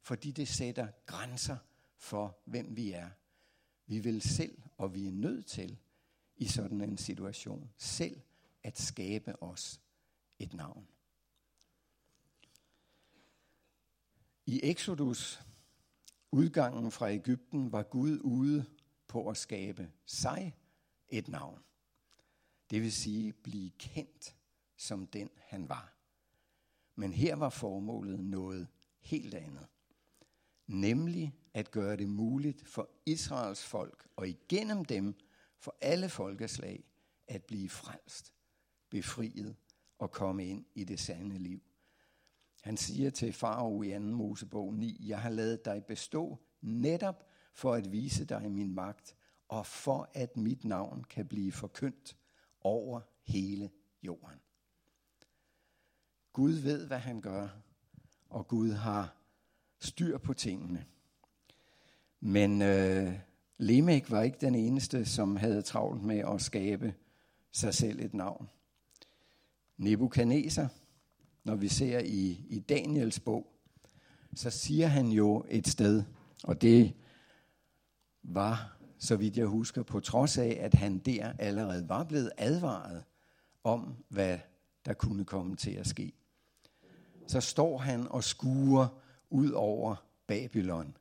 fordi 0.01 0.31
det 0.31 0.49
sætter 0.49 0.89
grænser 1.07 1.57
for, 1.97 2.39
hvem 2.45 2.77
vi 2.77 2.93
er. 2.93 3.11
Vi 3.87 3.99
vil 3.99 4.23
selv, 4.23 4.63
og 4.77 4.95
vi 4.95 5.07
er 5.07 5.13
nødt 5.13 5.47
til, 5.47 5.79
i 6.41 6.47
sådan 6.47 6.81
en 6.81 6.97
situation, 6.97 7.71
selv 7.77 8.21
at 8.63 8.79
skabe 8.79 9.43
os 9.43 9.81
et 10.39 10.55
navn. 10.55 10.89
I 14.47 14.61
Exodus, 14.63 15.41
udgangen 16.31 16.91
fra 16.91 17.13
Ægypten, 17.13 17.73
var 17.73 17.83
Gud 17.83 18.21
ude 18.23 18.65
på 19.07 19.29
at 19.29 19.37
skabe 19.37 19.91
sig 20.07 20.57
et 21.09 21.29
navn. 21.29 21.63
Det 22.71 22.83
vil 22.83 22.93
sige 22.93 23.33
blive 23.33 23.71
kendt 23.71 24.37
som 24.77 25.07
den 25.07 25.31
han 25.37 25.69
var. 25.69 25.95
Men 26.95 27.13
her 27.13 27.35
var 27.35 27.51
formålet 27.51 28.21
noget 28.21 28.69
helt 29.01 29.35
andet. 29.35 29.67
Nemlig 30.67 31.35
at 31.55 31.71
gøre 31.71 31.97
det 31.97 32.09
muligt 32.09 32.69
for 32.69 32.91
Israels 33.07 33.65
folk 33.65 34.09
og 34.17 34.29
igennem 34.29 34.85
dem 34.85 35.15
for 35.61 35.77
alle 35.81 36.09
folkeslag 36.09 36.85
at 37.29 37.45
blive 37.45 37.69
frelst, 37.69 38.35
befriet 38.91 39.57
og 39.99 40.11
komme 40.11 40.47
ind 40.47 40.65
i 40.75 40.85
det 40.85 41.01
sande 41.01 41.39
liv. 41.39 41.63
Han 42.61 42.77
siger 42.77 43.11
til 43.11 43.33
farao 43.33 43.83
i 43.83 43.93
2. 43.93 43.99
Mosebog 43.99 44.75
9, 44.75 44.97
jeg 45.09 45.21
har 45.21 45.31
lavet 45.31 45.65
dig 45.65 45.85
bestå 45.85 46.39
netop 46.61 47.27
for 47.53 47.75
at 47.75 47.93
vise 47.93 48.25
dig 48.25 48.51
min 48.51 48.75
magt, 48.75 49.17
og 49.49 49.67
for 49.67 50.11
at 50.15 50.37
mit 50.37 50.65
navn 50.65 51.05
kan 51.05 51.27
blive 51.27 51.53
forkyndt 51.53 52.17
over 52.61 53.01
hele 53.23 53.71
jorden. 54.03 54.41
Gud 56.33 56.53
ved, 56.53 56.87
hvad 56.87 56.99
han 56.99 57.21
gør, 57.21 57.49
og 58.29 58.49
Gud 58.49 58.71
har 58.71 59.17
styr 59.79 60.19
på 60.19 60.35
tingene. 60.35 60.87
Men 62.21 62.63
øh, 62.63 63.19
Lemek 63.63 64.11
var 64.11 64.23
ikke 64.23 64.39
den 64.41 64.55
eneste, 64.55 65.05
som 65.05 65.37
havde 65.37 65.63
travlt 65.63 66.03
med 66.03 66.19
at 66.19 66.43
skabe 66.43 66.95
sig 67.53 67.75
selv 67.75 68.01
et 68.01 68.15
navn. 68.15 68.49
Nebuchadnezzar, 69.77 70.73
når 71.45 71.55
vi 71.55 71.69
ser 71.69 71.99
i, 71.99 72.47
i 72.49 72.59
Daniels 72.59 73.21
bog, 73.21 73.47
så 74.35 74.51
siger 74.51 74.87
han 74.87 75.07
jo 75.07 75.45
et 75.49 75.69
sted, 75.69 76.03
og 76.45 76.63
det 76.63 76.95
var, 78.23 78.79
så 78.99 79.17
vidt 79.17 79.37
jeg 79.37 79.47
husker, 79.47 79.83
på 79.83 80.01
trods 80.01 80.39
af, 80.39 80.59
at 80.61 80.75
han 80.75 80.99
der 80.99 81.33
allerede 81.39 81.89
var 81.89 82.05
blevet 82.05 82.33
advaret 82.39 83.05
om, 83.65 83.95
hvad 84.09 84.39
der 84.85 84.95
kunne 84.95 85.25
komme 85.25 85.57
til 85.57 85.73
at 85.73 85.87
ske. 85.87 86.13
Så 87.27 87.41
står 87.41 87.79
han 87.79 88.09
og 88.09 88.25
skuer 88.25 88.87
ud 89.31 89.51
over 89.51 89.97
Babylon 90.27 90.97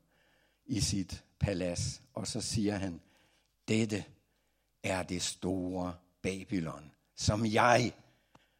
i 0.65 0.79
sit 0.79 1.23
palads, 1.39 2.01
og 2.13 2.27
så 2.27 2.41
siger 2.41 2.75
han, 2.75 3.01
dette 3.67 4.05
er 4.83 5.03
det 5.03 5.21
store 5.21 5.95
Babylon, 6.21 6.91
som 7.15 7.45
jeg 7.45 7.93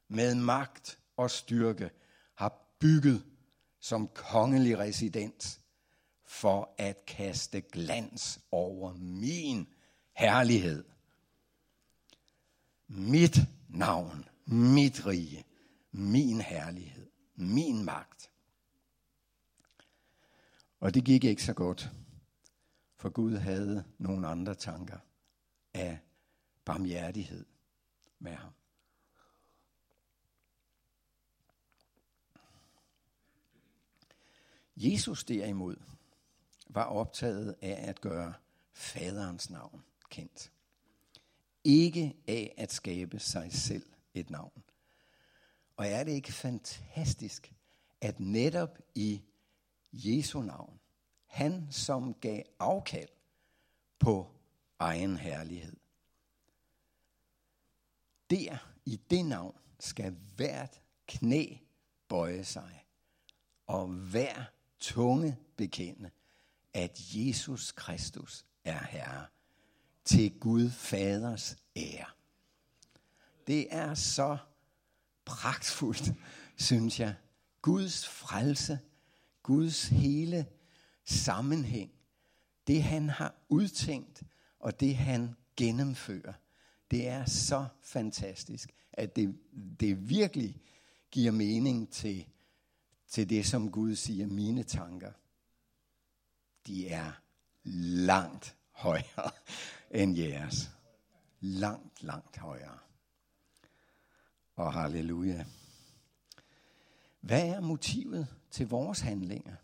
med 0.08 0.36
magt 0.36 1.00
og 1.18 1.32
styrke 1.32 1.90
har 2.36 2.76
bygget 2.80 3.24
som 3.80 4.08
kongelig 4.08 4.80
residens 4.80 5.60
for 6.26 6.74
at 6.78 7.06
kaste 7.06 7.62
glans 7.62 8.40
over 8.52 8.94
min 8.94 9.68
herlighed. 10.14 10.84
Mit 12.88 13.38
navn, 13.70 14.26
mit 14.46 15.06
rige, 15.06 15.44
min 15.92 16.42
herlighed, 16.42 17.08
min 17.36 17.86
magt. 17.86 18.30
Og 20.80 20.94
det 20.94 21.04
gik 21.04 21.24
ikke 21.24 21.44
så 21.44 21.54
godt, 21.54 21.92
for 23.00 23.10
Gud 23.10 23.38
havde 23.38 23.84
nogle 23.98 24.28
andre 24.28 24.56
tanker 24.56 25.00
af 25.74 26.00
barmhjertighed 26.66 27.46
med 28.20 28.32
ham. 28.32 28.54
Jesus 34.76 35.24
derimod 35.24 35.76
var 36.68 36.84
optaget 36.84 37.56
af 37.62 37.90
at 37.90 38.02
gøre 38.02 38.34
faderens 38.74 39.50
navn 39.50 39.84
kendt. 40.10 40.52
Ikke 41.64 42.16
af 42.28 42.54
at 42.58 42.72
skabe 42.72 43.20
sig 43.20 43.54
selv 43.54 43.86
et 44.14 44.30
navn. 44.30 44.64
Og 45.78 45.88
er 45.88 46.04
det 46.04 46.12
ikke 46.12 46.32
fantastisk, 46.32 47.54
at 48.02 48.20
netop 48.20 48.78
i 48.96 49.22
Jesu 49.94 50.42
navn, 50.42 50.80
han 51.30 51.68
som 51.72 52.14
gav 52.14 52.44
afkald 52.60 53.10
på 54.00 54.28
egen 54.80 55.18
herlighed. 55.18 55.76
Der 58.30 58.58
i 58.86 58.96
det 59.10 59.26
navn 59.26 59.56
skal 59.80 60.16
hvert 60.36 60.82
knæ 61.08 61.56
bøje 62.08 62.44
sig, 62.44 62.86
og 63.68 63.88
hver 63.88 64.44
tunge 64.80 65.38
bekende, 65.56 66.12
at 66.74 67.00
Jesus 67.14 67.72
Kristus 67.72 68.46
er 68.64 68.84
Herre 68.84 69.26
til 70.06 70.40
Gud 70.40 70.70
Faders 70.70 71.56
ære. 71.76 72.06
Det 73.48 73.74
er 73.74 73.94
så 73.94 74.38
pragtfuldt, 75.26 76.14
synes 76.68 77.00
jeg. 77.00 77.16
Guds 77.62 78.08
frelse, 78.08 78.80
Guds 79.44 79.88
hele 79.88 80.48
sammenhæng, 81.10 81.92
det 82.68 82.84
han 82.84 83.10
har 83.10 83.36
udtænkt, 83.50 84.24
og 84.60 84.80
det 84.80 84.96
han 84.96 85.36
gennemfører, 85.58 86.34
det 86.92 87.08
er 87.08 87.26
så 87.26 87.66
fantastisk, 87.82 88.72
at 88.94 89.16
det, 89.16 89.40
det 89.80 90.10
virkelig 90.10 90.62
giver 91.12 91.32
mening 91.32 91.90
til, 91.92 92.26
til 93.08 93.30
det, 93.30 93.46
som 93.46 93.72
Gud 93.72 93.96
siger, 93.96 94.28
mine 94.28 94.64
tanker, 94.64 95.12
de 96.68 96.88
er 96.88 97.12
langt 98.06 98.56
højere 98.72 99.32
end 99.92 100.18
jeres. 100.18 100.70
Langt, 101.40 102.04
langt 102.04 102.38
højere. 102.38 102.78
Og 104.56 104.74
halleluja. 104.74 105.46
Hvad 107.22 107.48
er 107.48 107.60
motivet 107.60 108.28
til 108.52 108.68
vores 108.68 109.00
handlinger? 109.00 109.56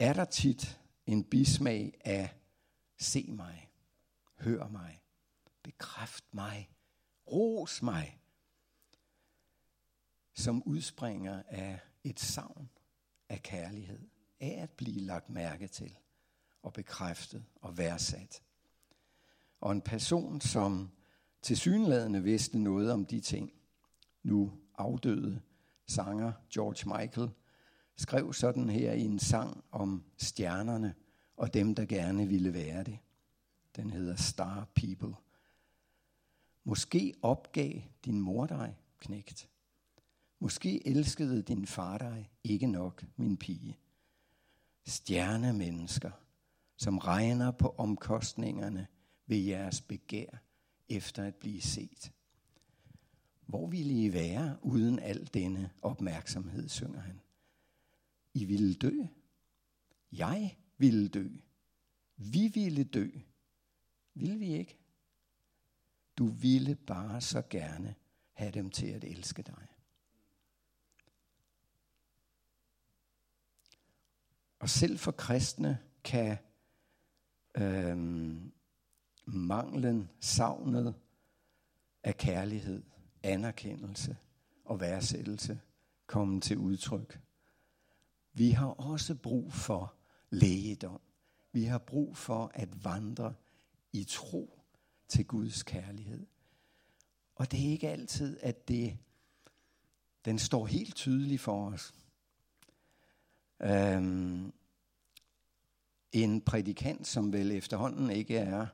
Er 0.00 0.12
der 0.12 0.24
tit 0.24 0.80
en 1.06 1.24
bismag 1.24 2.00
af 2.04 2.34
se 2.98 3.26
mig, 3.32 3.70
hør 4.38 4.68
mig, 4.68 5.02
bekræft 5.62 6.24
mig, 6.34 6.70
ros 7.26 7.82
mig, 7.82 8.20
som 10.34 10.62
udspringer 10.62 11.42
af 11.48 11.80
et 12.04 12.20
savn 12.20 12.70
af 13.28 13.42
kærlighed, 13.42 14.08
af 14.40 14.62
at 14.62 14.70
blive 14.70 15.00
lagt 15.00 15.30
mærke 15.30 15.68
til 15.68 15.98
og 16.62 16.72
bekræftet 16.72 17.44
og 17.56 17.78
værdsat. 17.78 18.42
Og 19.60 19.72
en 19.72 19.82
person, 19.82 20.40
som 20.40 20.90
tilsyneladende 21.42 22.22
vidste 22.22 22.58
noget 22.58 22.92
om 22.92 23.06
de 23.06 23.20
ting, 23.20 23.52
nu 24.22 24.52
afdøde 24.74 25.42
sanger 25.86 26.32
George 26.52 27.00
Michael, 27.00 27.30
skrev 27.96 28.32
sådan 28.32 28.68
her 28.68 28.92
i 28.92 29.00
en 29.00 29.18
sang 29.18 29.64
om 29.70 30.04
stjernerne 30.16 30.94
og 31.36 31.54
dem, 31.54 31.74
der 31.74 31.84
gerne 31.84 32.28
ville 32.28 32.54
være 32.54 32.82
det. 32.82 32.98
Den 33.76 33.90
hedder 33.90 34.16
Star 34.16 34.68
People. 34.74 35.14
Måske 36.64 37.14
opgav 37.22 37.72
din 38.04 38.20
mor 38.20 38.46
dig, 38.46 38.76
knægt. 38.98 39.48
Måske 40.38 40.86
elskede 40.88 41.42
din 41.42 41.66
far 41.66 41.98
dig 41.98 42.30
ikke 42.44 42.66
nok, 42.66 43.04
min 43.16 43.36
pige. 43.36 43.78
Stjernemennesker, 44.84 46.10
som 46.76 46.98
regner 46.98 47.50
på 47.50 47.74
omkostningerne 47.78 48.86
ved 49.26 49.38
jeres 49.38 49.80
begær 49.80 50.28
efter 50.88 51.24
at 51.24 51.34
blive 51.34 51.60
set. 51.60 52.12
Hvor 53.46 53.66
ville 53.66 54.04
I 54.04 54.12
være 54.12 54.56
uden 54.62 54.98
al 54.98 55.30
denne 55.34 55.70
opmærksomhed, 55.82 56.68
synger 56.68 57.00
han. 57.00 57.20
I 58.34 58.44
ville 58.44 58.74
dø. 58.74 58.92
Jeg 60.12 60.58
ville 60.78 61.08
dø. 61.08 61.28
Vi 62.16 62.48
ville 62.48 62.84
dø. 62.84 63.08
Vil 64.14 64.40
vi 64.40 64.52
ikke? 64.52 64.78
Du 66.18 66.26
ville 66.26 66.74
bare 66.74 67.20
så 67.20 67.42
gerne 67.50 67.94
have 68.32 68.50
dem 68.50 68.70
til 68.70 68.86
at 68.86 69.04
elske 69.04 69.42
dig. 69.42 69.68
Og 74.58 74.68
selv 74.68 74.98
for 74.98 75.10
kristne 75.12 75.78
kan 76.04 76.38
øhm, 77.54 78.52
manglen, 79.24 80.10
savnet 80.20 80.94
af 82.02 82.16
kærlighed, 82.16 82.82
anerkendelse 83.22 84.16
og 84.64 84.80
værdsættelse 84.80 85.60
komme 86.06 86.40
til 86.40 86.58
udtryk. 86.58 87.20
Vi 88.34 88.50
har 88.50 88.66
også 88.66 89.14
brug 89.14 89.52
for 89.52 89.94
lægedom. 90.30 91.00
Vi 91.52 91.64
har 91.64 91.78
brug 91.78 92.16
for 92.16 92.50
at 92.54 92.84
vandre 92.84 93.34
i 93.92 94.04
tro 94.04 94.60
til 95.08 95.26
Guds 95.26 95.62
kærlighed. 95.62 96.26
Og 97.34 97.50
det 97.50 97.66
er 97.66 97.70
ikke 97.70 97.88
altid, 97.88 98.38
at 98.42 98.68
det, 98.68 98.98
den 100.24 100.38
står 100.38 100.66
helt 100.66 100.96
tydelig 100.96 101.40
for 101.40 101.70
os. 101.70 101.94
Øhm, 103.62 104.52
en 106.12 106.40
prædikant, 106.40 107.06
som 107.06 107.32
vel 107.32 107.52
efterhånden 107.52 108.10
ikke 108.10 108.36
er 108.36 108.66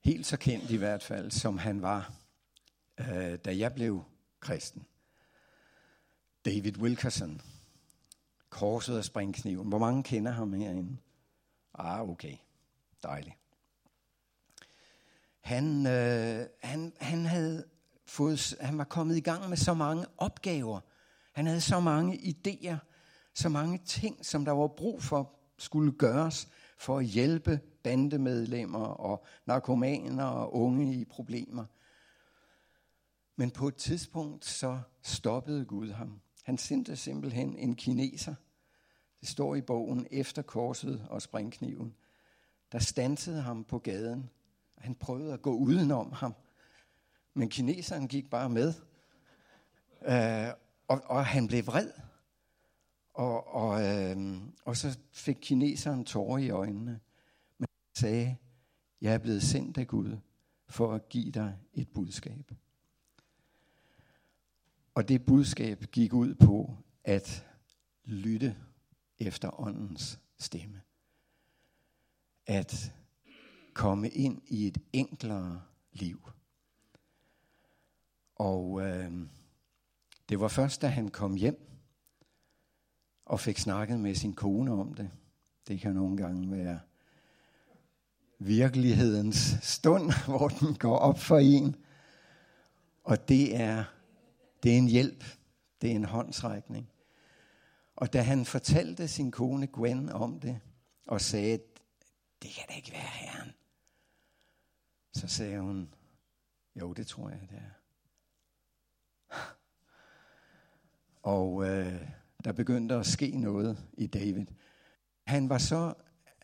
helt 0.00 0.26
så 0.26 0.36
kendt 0.36 0.70
i 0.70 0.76
hvert 0.76 1.02
fald, 1.02 1.30
som 1.30 1.58
han 1.58 1.82
var, 1.82 2.12
øh, 3.00 3.38
da 3.44 3.58
jeg 3.58 3.74
blev 3.74 4.04
kristen. 4.40 4.86
David 6.44 6.78
Wilkerson. 6.78 7.40
Korset 8.50 8.98
og 8.98 9.04
springkniven. 9.04 9.68
Hvor 9.68 9.78
mange 9.78 10.02
kender 10.02 10.32
ham 10.32 10.52
herinde? 10.52 10.96
Ah, 11.74 12.10
okay. 12.10 12.36
Dejligt. 13.02 13.36
Han, 15.40 15.86
øh, 15.86 16.46
han, 16.62 16.92
han 17.00 17.26
havde 17.26 17.64
fået, 18.06 18.56
han 18.60 18.78
var 18.78 18.84
kommet 18.84 19.16
i 19.16 19.20
gang 19.20 19.48
med 19.48 19.56
så 19.56 19.74
mange 19.74 20.06
opgaver. 20.18 20.80
Han 21.32 21.46
havde 21.46 21.60
så 21.60 21.80
mange 21.80 22.16
idéer, 22.16 22.76
så 23.34 23.48
mange 23.48 23.78
ting, 23.78 24.26
som 24.26 24.44
der 24.44 24.52
var 24.52 24.66
brug 24.66 25.02
for 25.02 25.40
skulle 25.58 25.92
gøres 25.92 26.48
for 26.78 26.98
at 26.98 27.04
hjælpe 27.04 27.60
bandemedlemmer 27.82 28.86
og 28.86 29.24
narkomaner 29.46 30.24
og 30.24 30.54
unge 30.54 30.94
i 30.94 31.04
problemer. 31.04 31.64
Men 33.36 33.50
på 33.50 33.68
et 33.68 33.76
tidspunkt 33.76 34.44
så 34.44 34.80
stoppede 35.02 35.64
Gud 35.64 35.90
ham. 35.90 36.20
Han 36.42 36.58
sendte 36.58 36.96
simpelthen 36.96 37.56
en 37.56 37.76
kineser. 37.76 38.34
Det 39.20 39.28
står 39.28 39.54
i 39.54 39.60
bogen 39.60 40.06
efter 40.10 40.42
korset 40.42 41.06
og 41.10 41.22
springkniven. 41.22 41.94
Der 42.72 42.78
stansede 42.78 43.40
ham 43.40 43.64
på 43.64 43.78
gaden. 43.78 44.30
Han 44.78 44.94
prøvede 44.94 45.32
at 45.32 45.42
gå 45.42 45.54
udenom 45.56 46.12
ham. 46.12 46.34
Men 47.34 47.48
kineseren 47.48 48.08
gik 48.08 48.30
bare 48.30 48.48
med. 48.48 48.74
Øh, 50.06 50.54
og, 50.88 51.02
og 51.04 51.26
han 51.26 51.46
blev 51.46 51.66
vred. 51.66 51.90
Og, 53.14 53.54
og, 53.54 53.82
øh, 53.82 54.40
og 54.64 54.76
så 54.76 54.98
fik 55.12 55.38
kineseren 55.40 56.04
tårer 56.04 56.38
i 56.38 56.50
øjnene. 56.50 57.00
Men 57.58 57.68
han 57.86 57.94
sagde, 57.94 58.36
jeg 59.00 59.14
er 59.14 59.18
blevet 59.18 59.42
sendt 59.42 59.78
af 59.78 59.86
Gud 59.86 60.16
for 60.68 60.92
at 60.92 61.08
give 61.08 61.30
dig 61.30 61.56
et 61.74 61.88
budskab. 61.88 62.52
Og 65.00 65.08
det 65.08 65.24
budskab 65.24 65.84
gik 65.92 66.12
ud 66.12 66.34
på 66.34 66.76
at 67.04 67.46
lytte 68.04 68.56
efter 69.18 69.60
åndens 69.60 70.20
stemme. 70.38 70.80
At 72.46 72.92
komme 73.74 74.08
ind 74.08 74.42
i 74.46 74.66
et 74.66 74.78
enklere 74.92 75.62
liv. 75.92 76.28
Og 78.36 78.80
øh, 78.82 79.12
det 80.28 80.40
var 80.40 80.48
først, 80.48 80.82
da 80.82 80.86
han 80.86 81.08
kom 81.08 81.34
hjem 81.34 81.70
og 83.24 83.40
fik 83.40 83.58
snakket 83.58 84.00
med 84.00 84.14
sin 84.14 84.32
kone 84.32 84.72
om 84.72 84.94
det. 84.94 85.10
Det 85.68 85.80
kan 85.80 85.94
nogle 85.94 86.16
gange 86.16 86.50
være 86.50 86.80
virkelighedens 88.38 89.56
stund, 89.62 90.12
hvor 90.28 90.48
den 90.48 90.74
går 90.74 90.96
op 90.96 91.18
for 91.18 91.38
en. 91.38 91.76
Og 93.04 93.28
det 93.28 93.56
er, 93.56 93.84
det 94.62 94.72
er 94.72 94.78
en 94.78 94.88
hjælp. 94.88 95.24
Det 95.82 95.90
er 95.90 95.94
en 95.94 96.04
håndtrækning. 96.04 96.90
Og 97.96 98.12
da 98.12 98.22
han 98.22 98.44
fortalte 98.44 99.08
sin 99.08 99.30
kone 99.30 99.66
Gwen 99.66 100.08
om 100.08 100.40
det, 100.40 100.60
og 101.06 101.20
sagde, 101.20 101.58
det 102.42 102.50
kan 102.50 102.64
da 102.68 102.74
ikke 102.74 102.92
være 102.92 103.00
herren, 103.00 103.52
så 105.12 105.26
sagde 105.26 105.60
hun, 105.60 105.94
jo, 106.76 106.92
det 106.92 107.06
tror 107.06 107.30
jeg, 107.30 107.40
det 107.40 107.58
er. 107.58 107.70
Og 111.22 111.64
øh, 111.64 112.08
der 112.44 112.52
begyndte 112.52 112.94
at 112.94 113.06
ske 113.06 113.36
noget 113.36 113.88
i 113.92 114.06
David. 114.06 114.46
Han 115.26 115.48
var 115.48 115.58
så, 115.58 115.94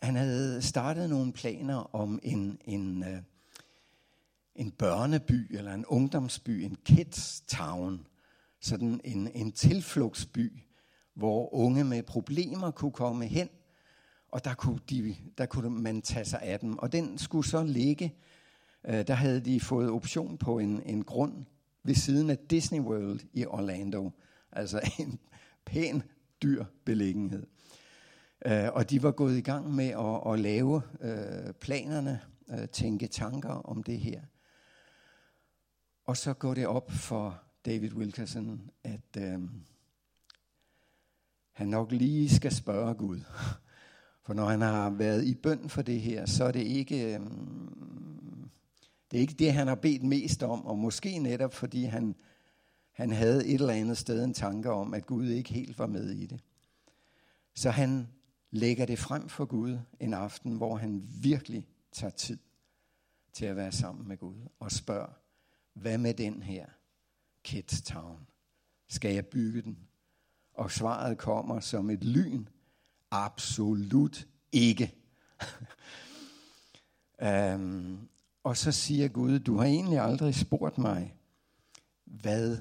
han 0.02 0.16
havde 0.16 0.62
startet 0.62 1.10
nogle 1.10 1.32
planer 1.32 1.94
om 1.94 2.18
en, 2.22 2.60
en, 2.64 3.02
øh, 3.02 3.22
en 4.56 4.70
børneby, 4.70 5.56
eller 5.56 5.74
en 5.74 5.86
ungdomsby, 5.86 6.50
en 6.50 6.76
kids 6.84 7.42
town, 7.48 8.06
sådan 8.60 9.00
en, 9.04 9.30
en 9.34 9.52
tilflugtsby, 9.52 10.52
hvor 11.14 11.54
unge 11.54 11.84
med 11.84 12.02
problemer 12.02 12.70
kunne 12.70 12.92
komme 12.92 13.26
hen, 13.26 13.48
og 14.28 14.44
der 14.44 14.54
kunne, 14.54 14.78
de, 14.90 15.16
der 15.38 15.46
kunne 15.46 15.70
man 15.70 16.02
tage 16.02 16.24
sig 16.24 16.42
af 16.42 16.60
dem. 16.60 16.78
Og 16.78 16.92
den 16.92 17.18
skulle 17.18 17.46
så 17.46 17.62
ligge, 17.62 18.14
øh, 18.86 19.06
der 19.06 19.14
havde 19.14 19.40
de 19.40 19.60
fået 19.60 19.90
option 19.90 20.38
på 20.38 20.58
en, 20.58 20.82
en 20.82 21.04
grund 21.04 21.44
ved 21.82 21.94
siden 21.94 22.30
af 22.30 22.38
Disney 22.38 22.80
World 22.80 23.20
i 23.32 23.46
Orlando. 23.46 24.10
Altså 24.52 24.80
en 24.98 25.18
pæn, 25.64 26.02
dyr 26.42 26.64
beliggenhed. 26.84 27.46
Øh, 28.46 28.68
og 28.72 28.90
de 28.90 29.02
var 29.02 29.10
gået 29.10 29.36
i 29.36 29.40
gang 29.40 29.74
med 29.74 29.88
at, 29.88 30.32
at 30.32 30.40
lave 30.40 30.82
øh, 31.00 31.52
planerne, 31.60 32.20
øh, 32.50 32.68
tænke 32.68 33.06
tanker 33.06 33.50
om 33.50 33.82
det 33.82 33.98
her. 33.98 34.20
Og 36.06 36.16
så 36.16 36.34
går 36.34 36.54
det 36.54 36.66
op 36.66 36.90
for 36.90 37.42
David 37.64 37.92
Wilkerson, 37.92 38.70
at 38.84 39.16
øh, 39.18 39.40
han 41.52 41.68
nok 41.68 41.92
lige 41.92 42.28
skal 42.28 42.52
spørge 42.52 42.94
Gud. 42.94 43.20
For 44.22 44.34
når 44.34 44.46
han 44.46 44.60
har 44.60 44.90
været 44.90 45.24
i 45.24 45.34
bøn 45.34 45.68
for 45.68 45.82
det 45.82 46.00
her, 46.00 46.26
så 46.26 46.44
er 46.44 46.52
det 46.52 46.60
ikke, 46.60 47.14
øh, 47.14 47.20
det 49.10 49.16
er 49.16 49.20
ikke 49.20 49.34
det, 49.34 49.52
han 49.52 49.66
har 49.66 49.74
bedt 49.74 50.02
mest 50.02 50.42
om, 50.42 50.66
og 50.66 50.78
måske 50.78 51.18
netop 51.18 51.54
fordi 51.54 51.84
han, 51.84 52.14
han 52.92 53.12
havde 53.12 53.46
et 53.46 53.54
eller 53.54 53.74
andet 53.74 53.98
sted 53.98 54.24
en 54.24 54.34
tanke 54.34 54.70
om, 54.70 54.94
at 54.94 55.06
Gud 55.06 55.28
ikke 55.28 55.54
helt 55.54 55.78
var 55.78 55.86
med 55.86 56.10
i 56.10 56.26
det. 56.26 56.40
Så 57.54 57.70
han 57.70 58.08
lægger 58.50 58.86
det 58.86 58.98
frem 58.98 59.28
for 59.28 59.44
Gud 59.44 59.78
en 60.00 60.14
aften, 60.14 60.56
hvor 60.56 60.76
han 60.76 61.08
virkelig 61.22 61.68
tager 61.92 62.10
tid 62.10 62.38
til 63.32 63.44
at 63.44 63.56
være 63.56 63.72
sammen 63.72 64.08
med 64.08 64.16
Gud 64.16 64.48
og 64.60 64.72
spørger, 64.72 65.25
hvad 65.76 65.98
med 65.98 66.14
den 66.14 66.42
her 66.42 66.66
Kids 67.42 67.82
Town? 67.82 68.26
Skal 68.88 69.14
jeg 69.14 69.26
bygge 69.26 69.62
den? 69.62 69.78
Og 70.54 70.70
svaret 70.70 71.18
kommer 71.18 71.60
som 71.60 71.90
et 71.90 72.04
lyn. 72.04 72.46
Absolut 73.10 74.28
ikke. 74.52 74.94
um, 77.54 78.08
og 78.44 78.56
så 78.56 78.72
siger 78.72 79.08
Gud, 79.08 79.38
du 79.38 79.56
har 79.56 79.64
egentlig 79.64 79.98
aldrig 80.00 80.34
spurgt 80.34 80.78
mig, 80.78 81.14
hvad 82.04 82.58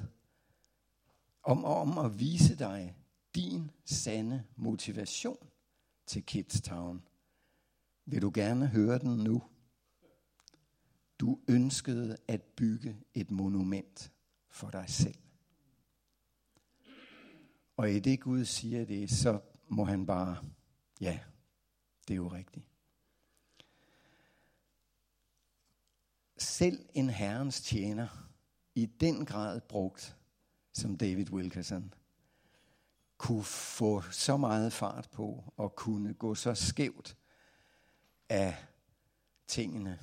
om, 1.42 1.64
om 1.64 1.98
at 1.98 2.20
vise 2.20 2.56
dig 2.56 2.96
din 3.34 3.70
sande 3.84 4.42
motivation 4.56 5.48
til 6.06 6.22
Kids 6.22 6.60
Town. 6.60 7.02
Vil 8.04 8.22
du 8.22 8.30
gerne 8.34 8.66
høre 8.66 8.98
den 8.98 9.16
nu? 9.16 9.42
Du 11.20 11.40
ønskede 11.48 12.16
at 12.28 12.42
bygge 12.42 12.96
et 13.14 13.30
monument 13.30 14.12
for 14.48 14.70
dig 14.70 14.84
selv. 14.88 15.18
Og 17.76 17.90
i 17.90 17.98
det 17.98 18.20
Gud 18.20 18.44
siger 18.44 18.84
det, 18.84 19.10
så 19.10 19.40
må 19.68 19.84
han 19.84 20.06
bare, 20.06 20.44
ja, 21.00 21.20
det 22.08 22.14
er 22.14 22.16
jo 22.16 22.28
rigtigt. 22.28 22.66
Selv 26.38 26.88
en 26.94 27.10
herrens 27.10 27.60
tjener, 27.60 28.30
i 28.74 28.86
den 28.86 29.24
grad 29.24 29.60
brugt 29.60 30.16
som 30.72 30.96
David 30.96 31.30
Wilkerson, 31.30 31.94
kunne 33.18 33.44
få 33.44 34.02
så 34.10 34.36
meget 34.36 34.72
fart 34.72 35.08
på 35.12 35.52
og 35.56 35.76
kunne 35.76 36.14
gå 36.14 36.34
så 36.34 36.54
skævt 36.54 37.16
af 38.28 38.56
tingene, 39.46 39.98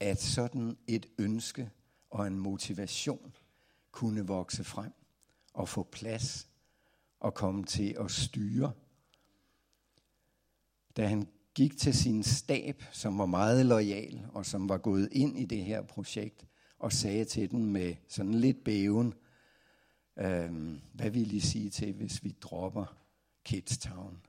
at 0.00 0.20
sådan 0.20 0.76
et 0.86 1.06
ønske 1.18 1.70
og 2.10 2.26
en 2.26 2.38
motivation 2.38 3.34
kunne 3.90 4.26
vokse 4.26 4.64
frem 4.64 4.92
og 5.54 5.68
få 5.68 5.82
plads 5.82 6.48
og 7.20 7.34
komme 7.34 7.64
til 7.64 7.96
at 8.00 8.10
styre. 8.10 8.72
Da 10.96 11.06
han 11.06 11.28
gik 11.54 11.78
til 11.78 11.94
sin 11.94 12.22
stab, 12.22 12.82
som 12.92 13.18
var 13.18 13.26
meget 13.26 13.66
lojal 13.66 14.26
og 14.32 14.46
som 14.46 14.68
var 14.68 14.78
gået 14.78 15.08
ind 15.12 15.38
i 15.38 15.44
det 15.44 15.64
her 15.64 15.82
projekt, 15.82 16.46
og 16.78 16.92
sagde 16.92 17.24
til 17.24 17.50
den 17.50 17.72
med 17.72 17.94
sådan 18.08 18.34
lidt 18.34 18.64
bæven, 18.64 19.14
øhm, 20.18 20.80
hvad 20.92 21.10
vil 21.10 21.34
I 21.34 21.40
sige 21.40 21.70
til, 21.70 21.92
hvis 21.92 22.24
vi 22.24 22.36
dropper 22.40 22.96
Kidstown? 23.44 24.22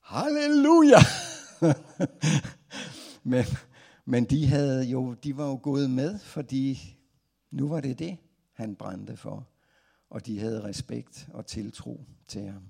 Halleluja! 0.00 0.98
men, 3.30 3.44
men 4.04 4.24
de, 4.24 4.46
havde 4.46 4.84
jo, 4.84 5.14
de 5.14 5.36
var 5.36 5.46
jo 5.46 5.60
gået 5.62 5.90
med, 5.90 6.18
fordi 6.18 6.98
nu 7.50 7.68
var 7.68 7.80
det 7.80 7.98
det, 7.98 8.18
han 8.52 8.76
brændte 8.76 9.16
for. 9.16 9.48
Og 10.10 10.26
de 10.26 10.38
havde 10.38 10.64
respekt 10.64 11.28
og 11.32 11.46
tiltro 11.46 12.04
til 12.28 12.42
ham. 12.42 12.62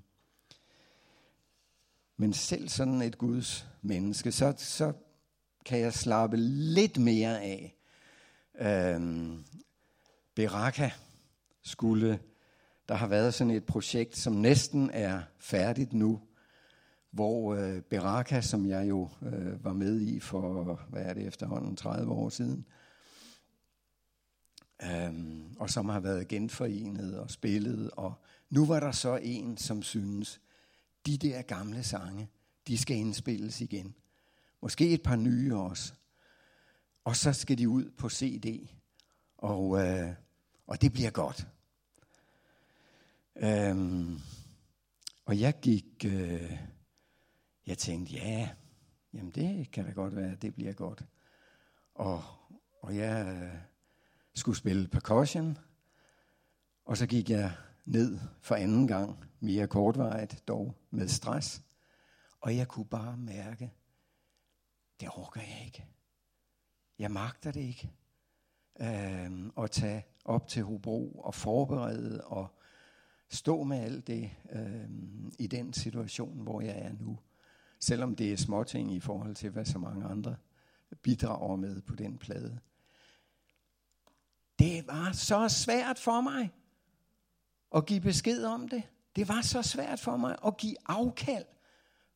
Men 2.17 2.33
selv 2.33 2.69
sådan 2.69 3.01
et 3.01 3.17
Guds 3.17 3.67
menneske, 3.81 4.31
så, 4.31 4.53
så 4.57 4.93
kan 5.65 5.79
jeg 5.79 5.93
slappe 5.93 6.37
lidt 6.37 6.97
mere 6.97 7.41
af. 7.41 7.75
Øhm, 8.59 9.45
Beraka 10.35 10.89
skulle, 11.61 12.19
der 12.89 12.95
har 12.95 13.07
været 13.07 13.33
sådan 13.33 13.51
et 13.51 13.65
projekt, 13.65 14.17
som 14.17 14.33
næsten 14.33 14.89
er 14.89 15.21
færdigt 15.37 15.93
nu, 15.93 16.21
hvor 17.13 17.55
øh, 17.55 17.81
Beraka, 17.81 18.41
som 18.41 18.65
jeg 18.65 18.89
jo 18.89 19.09
øh, 19.21 19.63
var 19.63 19.73
med 19.73 20.01
i 20.01 20.19
for, 20.19 20.81
hvad 20.89 21.01
er 21.01 21.13
det 21.13 21.27
efterhånden, 21.27 21.75
30 21.75 22.11
år 22.11 22.29
siden, 22.29 22.65
øhm, 24.83 25.55
og 25.59 25.69
som 25.69 25.89
har 25.89 25.99
været 25.99 26.27
genforenet 26.27 27.19
og 27.19 27.31
spillet, 27.31 27.91
og 27.91 28.13
nu 28.49 28.65
var 28.65 28.79
der 28.79 28.91
så 28.91 29.19
en, 29.21 29.57
som 29.57 29.83
synes, 29.83 30.41
de 31.05 31.17
der 31.17 31.41
gamle 31.41 31.83
sange, 31.83 32.29
de 32.67 32.77
skal 32.77 32.97
indspilles 32.97 33.61
igen. 33.61 33.95
Måske 34.61 34.89
et 34.89 35.03
par 35.03 35.15
nye 35.15 35.55
også. 35.55 35.93
Og 37.03 37.15
så 37.15 37.33
skal 37.33 37.57
de 37.57 37.69
ud 37.69 37.91
på 37.97 38.09
CD, 38.09 38.69
og, 39.37 39.81
øh, 39.81 40.13
og 40.67 40.81
det 40.81 40.93
bliver 40.93 41.11
godt. 41.11 41.47
Øhm, 43.35 44.19
og 45.25 45.39
jeg 45.39 45.59
gik, 45.61 46.05
øh, 46.05 46.72
jeg 47.67 47.77
tænkte, 47.77 48.13
ja, 48.13 48.49
jamen 49.13 49.31
det 49.31 49.71
kan 49.71 49.85
da 49.85 49.91
godt 49.91 50.15
være, 50.15 50.35
det 50.35 50.55
bliver 50.55 50.73
godt. 50.73 51.05
Og, 51.95 52.23
og 52.81 52.95
jeg 52.95 53.43
øh, 53.43 53.59
skulle 54.35 54.57
spille 54.57 54.87
percussion, 54.87 55.57
og 56.85 56.97
så 56.97 57.07
gik 57.07 57.29
jeg 57.29 57.51
ned 57.85 58.19
for 58.41 58.55
anden 58.55 58.87
gang, 58.87 59.25
mere 59.39 59.67
kortvarigt 59.67 60.47
dog 60.47 60.75
med 60.89 61.07
stress. 61.07 61.63
Og 62.39 62.55
jeg 62.55 62.67
kunne 62.67 62.85
bare 62.85 63.17
mærke, 63.17 63.73
det 64.99 65.09
orker 65.15 65.41
jeg 65.41 65.65
ikke. 65.65 65.85
Jeg 66.99 67.11
magter 67.11 67.51
det 67.51 67.61
ikke. 67.61 67.91
Øhm, 68.81 69.51
at 69.57 69.71
tage 69.71 70.05
op 70.25 70.47
til 70.47 70.63
Hobro 70.63 71.11
og 71.11 71.35
forberede 71.35 72.23
og 72.23 72.47
stå 73.29 73.63
med 73.63 73.77
alt 73.77 74.07
det 74.07 74.31
øhm, 74.51 75.31
i 75.39 75.47
den 75.47 75.73
situation, 75.73 76.41
hvor 76.41 76.61
jeg 76.61 76.79
er 76.79 76.93
nu. 76.99 77.19
Selvom 77.83 78.15
det 78.15 78.33
er 78.33 78.37
småting 78.37 78.93
i 78.93 78.99
forhold 78.99 79.35
til, 79.35 79.49
hvad 79.49 79.65
så 79.65 79.79
mange 79.79 80.05
andre 80.05 80.35
bidrager 81.01 81.55
med 81.55 81.81
på 81.81 81.95
den 81.95 82.17
plade. 82.17 82.59
Det 84.59 84.87
var 84.87 85.11
så 85.11 85.49
svært 85.49 85.99
for 85.99 86.21
mig 86.21 86.53
at 87.75 87.85
give 87.85 88.01
besked 88.01 88.43
om 88.43 88.67
det. 88.67 88.83
Det 89.15 89.27
var 89.27 89.41
så 89.41 89.61
svært 89.61 89.99
for 89.99 90.17
mig 90.17 90.35
at 90.45 90.57
give 90.57 90.75
afkald 90.85 91.45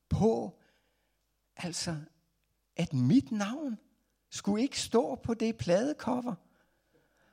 på, 0.09 0.59
altså, 1.57 1.95
at 2.75 2.93
mit 2.93 3.31
navn 3.31 3.77
skulle 4.29 4.63
ikke 4.63 4.79
stå 4.79 5.15
på 5.15 5.33
det 5.33 5.57
pladecover. 5.57 6.35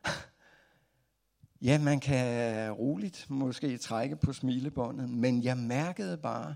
Ja, 1.61 1.79
man 1.79 2.01
kan 2.01 2.73
roligt 2.73 3.31
måske 3.31 3.79
trække 3.79 4.17
på 4.17 4.33
smilebåndet, 4.33 5.11
men 5.11 5.45
jeg 5.45 5.57
mærkede 5.57 6.19
bare, 6.19 6.55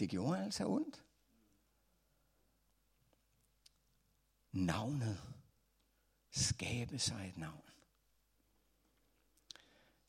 det 0.00 0.10
gjorde 0.10 0.44
altså 0.44 0.66
ondt. 0.66 1.04
Navnet. 4.52 5.16
Skabe 6.30 6.98
sig 6.98 7.26
et 7.28 7.38
navn. 7.38 7.60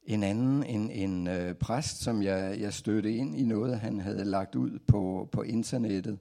En 0.04 0.24
anden, 0.24 0.64
en, 0.64 0.92
en 0.92 1.28
øh, 1.28 1.56
præst, 1.56 1.98
som 1.98 2.24
jeg, 2.24 2.60
jeg 2.60 2.74
stødte 2.74 3.16
ind 3.16 3.36
i 3.36 3.44
noget, 3.44 3.80
han 3.80 4.00
havde 4.00 4.26
lagt 4.26 4.56
ud 4.56 4.80
på, 4.80 5.30
på 5.32 5.42
internettet, 5.42 6.20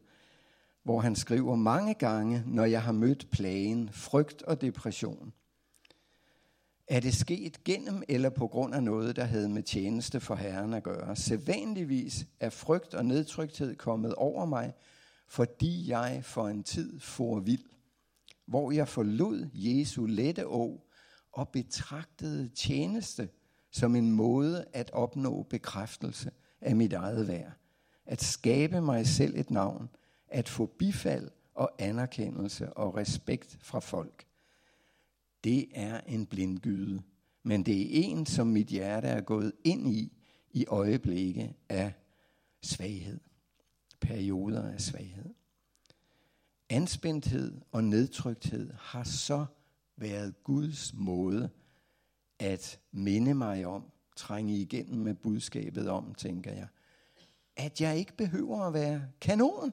hvor 0.82 1.00
han 1.00 1.16
skriver 1.16 1.56
mange 1.56 1.94
gange, 1.94 2.42
når 2.46 2.64
jeg 2.64 2.82
har 2.82 2.92
mødt 2.92 3.30
plagen, 3.30 3.88
frygt 3.92 4.42
og 4.42 4.60
depression, 4.60 5.32
er 6.88 7.00
det 7.00 7.14
sket 7.14 7.64
gennem 7.64 8.02
eller 8.08 8.30
på 8.30 8.46
grund 8.46 8.74
af 8.74 8.82
noget, 8.82 9.16
der 9.16 9.24
havde 9.24 9.48
med 9.48 9.62
tjeneste 9.62 10.20
for 10.20 10.34
Herren 10.34 10.74
at 10.74 10.82
gøre. 10.82 11.16
Sædvanligvis 11.16 12.26
er 12.40 12.50
frygt 12.50 12.94
og 12.94 13.06
nedtrykthed 13.06 13.76
kommet 13.76 14.14
over 14.14 14.44
mig, 14.46 14.72
fordi 15.28 15.90
jeg 15.90 16.20
for 16.24 16.48
en 16.48 16.62
tid 16.62 17.00
for 17.00 17.40
vild, 17.40 17.64
hvor 18.46 18.72
jeg 18.72 18.88
forlod 18.88 19.48
Jesu 19.54 20.06
lette 20.06 20.46
å 20.46 20.86
og 21.32 21.48
betragtede 21.48 22.48
tjeneste 22.48 23.28
som 23.70 23.96
en 23.96 24.12
måde 24.12 24.64
at 24.72 24.90
opnå 24.90 25.42
bekræftelse 25.42 26.30
af 26.60 26.76
mit 26.76 26.92
eget 26.92 27.28
værd. 27.28 27.52
At 28.06 28.22
skabe 28.22 28.80
mig 28.80 29.06
selv 29.06 29.38
et 29.38 29.50
navn, 29.50 29.88
at 30.28 30.48
få 30.48 30.66
bifald 30.66 31.30
og 31.54 31.70
anerkendelse 31.78 32.72
og 32.72 32.96
respekt 32.96 33.58
fra 33.60 33.80
folk. 33.80 34.26
Det 35.44 35.68
er 35.74 36.00
en 36.00 36.26
blindgyde, 36.26 37.02
men 37.42 37.62
det 37.66 37.82
er 37.82 37.88
en, 37.90 38.26
som 38.26 38.46
mit 38.46 38.66
hjerte 38.66 39.08
er 39.08 39.20
gået 39.20 39.52
ind 39.64 39.88
i 39.88 40.12
i 40.50 40.66
øjeblikke 40.66 41.56
af 41.68 41.92
svaghed. 42.62 43.20
Perioder 44.00 44.72
af 44.72 44.80
svaghed. 44.80 45.34
Anspændthed 46.70 47.60
og 47.72 47.84
nedtrykthed 47.84 48.72
har 48.78 49.04
så 49.04 49.46
været 49.96 50.44
Guds 50.44 50.94
måde 50.94 51.50
at 52.38 52.80
minde 52.92 53.34
mig 53.34 53.66
om, 53.66 53.90
trænge 54.16 54.56
igennem 54.56 54.98
med 55.00 55.14
budskabet 55.14 55.88
om, 55.88 56.14
tænker 56.14 56.52
jeg, 56.52 56.68
at 57.56 57.80
jeg 57.80 57.98
ikke 57.98 58.16
behøver 58.16 58.60
at 58.60 58.74
være 58.74 59.08
kanon. 59.20 59.72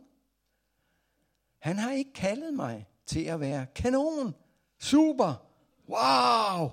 Han 1.60 1.78
har 1.78 1.92
ikke 1.92 2.14
kaldet 2.14 2.54
mig 2.54 2.88
til 3.06 3.24
at 3.24 3.40
være 3.40 3.66
kanon, 3.76 4.34
super, 4.80 5.51
wow, 5.92 6.70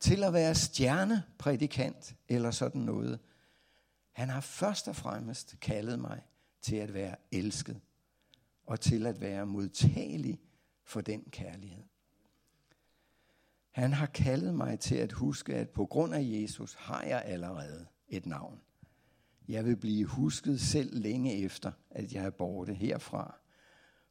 til 0.00 0.24
at 0.24 0.32
være 0.32 0.54
stjerneprædikant 0.54 2.16
eller 2.28 2.50
sådan 2.50 2.80
noget. 2.80 3.18
Han 4.12 4.28
har 4.28 4.40
først 4.40 4.88
og 4.88 4.96
fremmest 4.96 5.56
kaldet 5.60 5.98
mig 5.98 6.22
til 6.62 6.76
at 6.76 6.94
være 6.94 7.16
elsket 7.32 7.80
og 8.66 8.80
til 8.80 9.06
at 9.06 9.20
være 9.20 9.46
modtagelig 9.46 10.40
for 10.84 11.00
den 11.00 11.24
kærlighed. 11.30 11.82
Han 13.70 13.92
har 13.92 14.06
kaldet 14.06 14.54
mig 14.54 14.80
til 14.80 14.94
at 14.94 15.12
huske, 15.12 15.54
at 15.54 15.68
på 15.68 15.86
grund 15.86 16.14
af 16.14 16.22
Jesus 16.22 16.74
har 16.74 17.02
jeg 17.02 17.22
allerede 17.24 17.86
et 18.08 18.26
navn. 18.26 18.60
Jeg 19.48 19.64
vil 19.64 19.76
blive 19.76 20.06
husket 20.06 20.60
selv 20.60 20.98
længe 20.98 21.44
efter, 21.44 21.72
at 21.90 22.12
jeg 22.12 22.24
er 22.24 22.30
borte 22.30 22.74
herfra, 22.74 23.38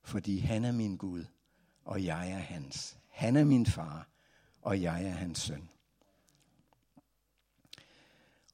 fordi 0.01 0.39
han 0.39 0.65
er 0.65 0.71
min 0.71 0.97
Gud, 0.97 1.25
og 1.85 2.03
jeg 2.03 2.31
er 2.31 2.37
hans. 2.37 2.97
Han 3.15 3.35
er 3.35 3.43
min 3.43 3.65
far, 3.65 4.09
og 4.61 4.81
jeg 4.81 5.05
er 5.05 5.11
hans 5.11 5.39
søn. 5.39 5.69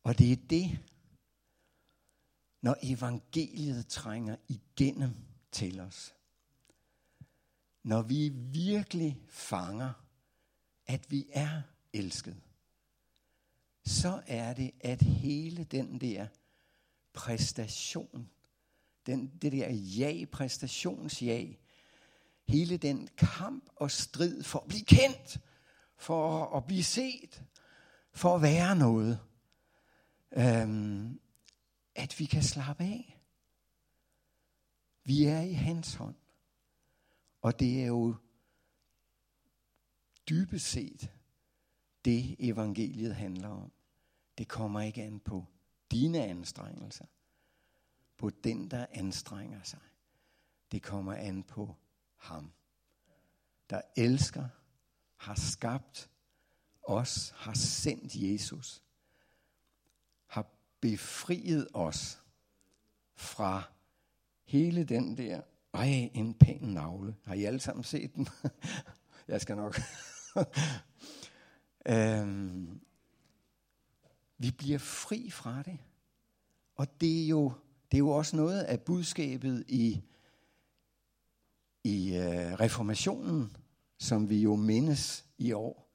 Og 0.04 0.18
det 0.18 0.32
er 0.32 0.36
det, 0.50 0.80
når 2.62 2.76
evangeliet 2.84 3.88
trænger 3.88 4.36
igennem 4.48 5.16
til 5.52 5.80
os. 5.80 6.16
Når 7.84 8.02
vi 8.02 8.30
virkelig 8.54 9.22
fanger 9.30 9.94
at 10.86 11.12
vi 11.12 11.28
er 11.32 11.62
elsket, 11.94 12.42
så 13.86 14.24
er 14.28 14.54
det, 14.54 14.72
at 14.80 15.02
hele 15.02 15.64
den 15.64 16.02
der 16.02 16.28
præstation, 17.14 18.30
den, 19.06 19.32
det 19.42 19.52
der 19.52 19.70
ja-præstationsjag, 19.72 21.61
hele 22.48 22.78
den 22.78 23.08
kamp 23.18 23.70
og 23.76 23.92
strid 23.92 24.44
for 24.44 24.60
at 24.60 24.68
blive 24.68 24.86
kendt, 24.86 25.42
for 25.98 26.46
at 26.58 26.66
blive 26.66 26.84
set, 26.84 27.44
for 28.14 28.36
at 28.36 28.42
være 28.42 28.76
noget, 28.76 29.20
øhm, 30.32 31.20
at 31.96 32.20
vi 32.20 32.26
kan 32.26 32.44
slappe 32.44 32.84
af. 32.84 33.22
Vi 35.04 35.26
er 35.26 35.42
i 35.42 35.54
hans 35.54 35.94
hånd, 35.94 36.16
Og 37.42 37.60
det 37.60 37.82
er 37.82 37.88
jo 37.88 38.16
dybest 40.30 40.66
set 40.66 41.12
det 42.06 42.36
evangeliet 42.40 43.16
handler 43.16 43.50
om. 43.50 43.72
Det 44.38 44.48
kommer 44.48 44.82
ikke 44.82 45.04
an 45.04 45.20
på 45.20 45.46
dine 45.92 46.26
anstrengelser, 46.26 47.06
på 48.18 48.30
den, 48.30 48.72
der 48.72 48.86
anstrenger 48.92 49.64
sig. 49.64 49.80
Det 50.72 50.84
kommer 50.84 51.14
an 51.14 51.44
på 51.44 51.76
ham, 52.22 52.52
der 53.70 53.82
elsker, 53.98 54.48
har 55.18 55.36
skabt 55.36 56.10
os, 56.84 57.34
har 57.36 57.54
sendt 57.54 58.16
Jesus, 58.16 58.84
har 60.28 60.46
befriet 60.80 61.68
os 61.74 62.24
fra 63.16 63.64
hele 64.44 64.84
den 64.84 65.18
der, 65.18 65.42
ej, 65.74 66.10
en 66.14 66.34
pæn 66.34 66.62
navle. 66.62 67.16
Har 67.24 67.34
I 67.34 67.44
alle 67.44 67.60
sammen 67.60 67.84
set 67.84 68.16
den? 68.16 68.28
Jeg 69.28 69.42
skal 69.42 69.56
nok. 69.56 69.80
øhm, 71.94 72.82
vi 74.38 74.52
bliver 74.52 74.80
fri 74.80 75.30
fra 75.30 75.64
det. 75.64 75.80
Og 76.76 77.02
det 77.02 77.24
er 77.24 77.28
jo, 77.28 77.54
det 77.92 77.98
er 77.98 78.00
jo 78.00 78.10
også 78.10 78.36
noget 78.36 78.62
af 78.62 78.82
budskabet 78.82 79.66
i, 79.68 80.02
i 81.84 82.16
øh, 82.16 82.54
reformationen, 82.54 83.58
som 83.98 84.30
vi 84.30 84.42
jo 84.42 84.56
mindes 84.56 85.26
i 85.38 85.52
år. 85.52 85.92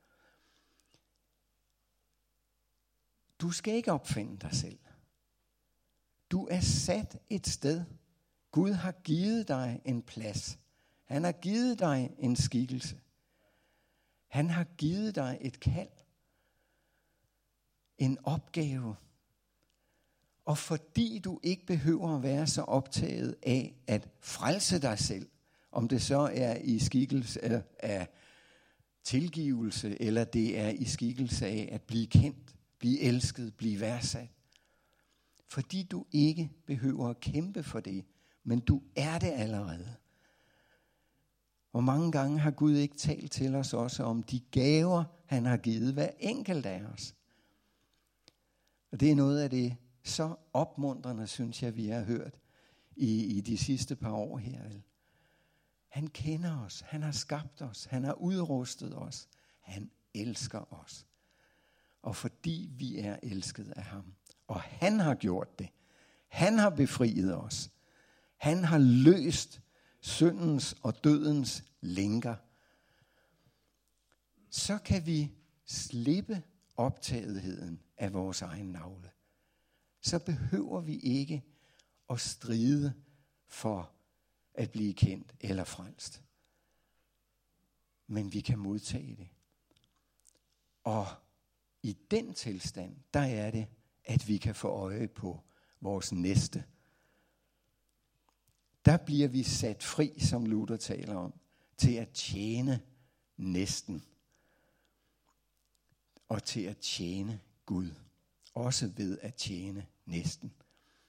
Du 3.40 3.51
skal 3.51 3.75
ikke 3.75 3.92
opfinde 3.92 4.38
dig 4.38 4.55
selv. 4.55 4.79
Du 6.31 6.46
er 6.51 6.61
sat 6.61 7.18
et 7.29 7.46
sted. 7.46 7.85
Gud 8.51 8.72
har 8.72 8.92
givet 8.92 9.49
dig 9.49 9.81
en 9.85 10.03
plads. 10.03 10.59
Han 11.05 11.25
har 11.25 11.33
givet 11.33 11.79
dig 11.79 12.14
en 12.18 12.37
skikkelse. 12.37 13.01
Han 14.29 14.51
har 14.51 14.64
givet 14.64 15.14
dig 15.14 15.38
et 15.40 15.61
kald. 15.61 15.88
En 17.99 18.18
opgave. 18.25 18.96
Og 20.44 20.59
fordi 20.59 21.18
du 21.18 21.40
ikke 21.42 21.66
behøver 21.66 22.16
at 22.16 22.22
være 22.22 22.46
så 22.46 22.62
optaget 22.62 23.37
af 23.42 23.75
at 23.87 24.09
frelse 24.20 24.79
dig 24.79 24.99
selv, 24.99 25.29
om 25.77 25.89
det 25.89 26.03
så 26.03 26.31
er 26.35 26.57
i 26.57 26.79
skikkelse 26.79 27.41
øh, 27.43 27.61
af 27.79 28.09
tilgivelse, 29.05 30.03
eller 30.03 30.25
det 30.25 30.59
er 30.59 30.69
i 30.69 30.85
skikkelse 30.85 31.47
af 31.47 31.69
at 31.73 31.83
blive 31.83 32.07
kendt, 32.07 32.57
blive 32.79 33.01
elsket, 33.01 33.55
blive 33.55 33.81
værdsat. 33.81 34.29
Fordi 35.49 35.83
du 35.83 36.07
ikke 36.12 36.51
behøver 36.67 37.09
at 37.09 37.21
kæmpe 37.21 37.62
for 37.62 37.81
det, 37.81 38.05
men 38.45 38.61
du 38.61 38.83
er 38.97 39.19
det 39.19 39.33
allerede. 39.33 39.95
Hvor 41.71 41.81
mange 41.81 42.12
gange 42.12 42.39
har 42.39 42.51
Gud 42.51 42.77
ikke 42.77 42.97
talt 42.97 43.33
til 43.33 43.55
os 43.55 43.75
også 43.75 44.03
om 44.03 44.23
de 44.23 44.41
gaver, 44.41 45.05
han 45.27 45.45
har 45.45 45.57
givet 45.57 45.93
hver 45.93 46.11
enkelt 46.19 46.67
af 46.67 46.83
os. 46.95 47.15
Og 48.93 49.01
det 49.01 49.11
er 49.11 49.15
noget 49.15 49.41
af 49.41 49.51
det 49.51 49.77
så 50.05 50.35
opmuntrende, 50.53 51.27
synes 51.27 51.62
jeg, 51.62 51.77
vi 51.77 51.87
har 51.87 52.03
hørt 52.03 52.39
i, 52.97 53.25
i 53.25 53.41
de 53.41 53.59
sidste 53.59 53.97
par 53.97 54.12
år 54.12 54.39
her. 54.39 54.62
Han 55.97 56.07
kender 56.07 56.65
os, 56.65 56.81
han 56.81 57.03
har 57.03 57.13
skabt 57.13 57.63
os, 57.63 57.85
han 57.85 58.05
har 58.05 58.13
udrustet 58.13 58.99
os, 58.99 59.29
han 59.61 59.91
elsker 60.15 60.75
os. 60.75 61.07
Og 62.03 62.17
fordi 62.17 62.71
vi 62.73 62.99
er 62.99 63.17
elsket 63.23 63.73
af 63.77 63.83
ham, 63.83 64.15
og 64.47 64.61
han 64.61 65.01
har 65.01 65.15
gjort 65.15 65.59
det, 65.59 65.69
han 66.29 66.59
har 66.59 66.71
befriet 66.71 67.37
os, 67.37 67.71
han 68.37 68.65
har 68.65 68.79
løst 68.79 69.61
syndens 70.01 70.77
og 70.83 71.05
dødens 71.05 71.65
lænker, 71.81 72.37
så 74.51 74.79
kan 74.79 75.07
vi 75.07 75.33
slippe 75.65 76.43
optagetheden 76.77 77.83
af 77.97 78.13
vores 78.13 78.43
egen 78.43 78.67
navle. 78.67 79.11
Så 80.01 80.19
behøver 80.19 80.81
vi 80.81 80.97
ikke 80.97 81.45
at 82.11 82.21
stride 82.21 82.95
for 83.47 83.96
at 84.57 84.71
blive 84.71 84.95
kendt 84.95 85.35
eller 85.40 85.64
frelst. 85.64 86.23
Men 88.07 88.33
vi 88.33 88.40
kan 88.40 88.59
modtage 88.59 89.16
det. 89.16 89.29
Og 90.85 91.07
i 91.83 91.97
den 92.11 92.35
tilstand, 92.35 92.97
der 93.14 93.21
er 93.21 93.51
det, 93.51 93.66
at 94.05 94.29
vi 94.29 94.37
kan 94.37 94.55
få 94.55 94.69
øje 94.69 95.09
på 95.09 95.40
vores 95.81 96.12
næste. 96.12 96.64
Der 98.85 98.97
bliver 98.97 99.29
vi 99.29 99.42
sat 99.42 99.83
fri, 99.83 100.21
som 100.21 100.47
Luther 100.47 100.77
taler 100.77 101.14
om, 101.16 101.35
til 101.77 101.95
at 101.95 102.09
tjene 102.09 102.81
næsten. 103.37 104.05
Og 106.29 106.45
til 106.45 106.61
at 106.61 106.79
tjene 106.79 107.40
Gud. 107.66 107.90
Også 108.55 108.92
ved 108.97 109.19
at 109.19 109.35
tjene 109.35 109.87
næsten. 110.07 110.53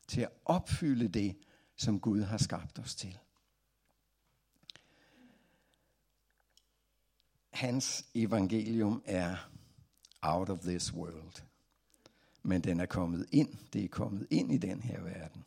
Til 0.07 0.21
at 0.21 0.31
opfylde 0.45 1.07
det, 1.07 1.37
som 1.75 1.99
Gud 1.99 2.21
har 2.21 2.37
skabt 2.37 2.79
os 2.79 2.95
til. 2.95 3.19
Hans 7.57 8.05
evangelium 8.15 9.03
er 9.05 9.49
out 10.21 10.49
of 10.49 10.59
this 10.59 10.93
world. 10.93 11.43
Men 12.43 12.61
den 12.61 12.79
er 12.79 12.85
kommet 12.85 13.25
ind. 13.31 13.57
Det 13.73 13.83
er 13.83 13.87
kommet 13.87 14.27
ind 14.29 14.51
i 14.51 14.57
den 14.57 14.81
her 14.81 15.01
verden. 15.01 15.45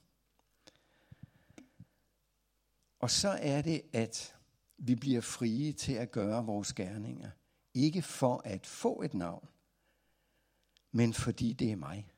Og 2.98 3.10
så 3.10 3.28
er 3.28 3.62
det, 3.62 3.82
at 3.92 4.36
vi 4.78 4.94
bliver 4.94 5.20
frie 5.20 5.72
til 5.72 5.92
at 5.92 6.10
gøre 6.10 6.46
vores 6.46 6.72
gerninger. 6.72 7.30
Ikke 7.74 8.02
for 8.02 8.42
at 8.44 8.66
få 8.66 9.02
et 9.02 9.14
navn, 9.14 9.48
men 10.92 11.14
fordi 11.14 11.52
det 11.52 11.72
er 11.72 11.76
mig. 11.76 12.10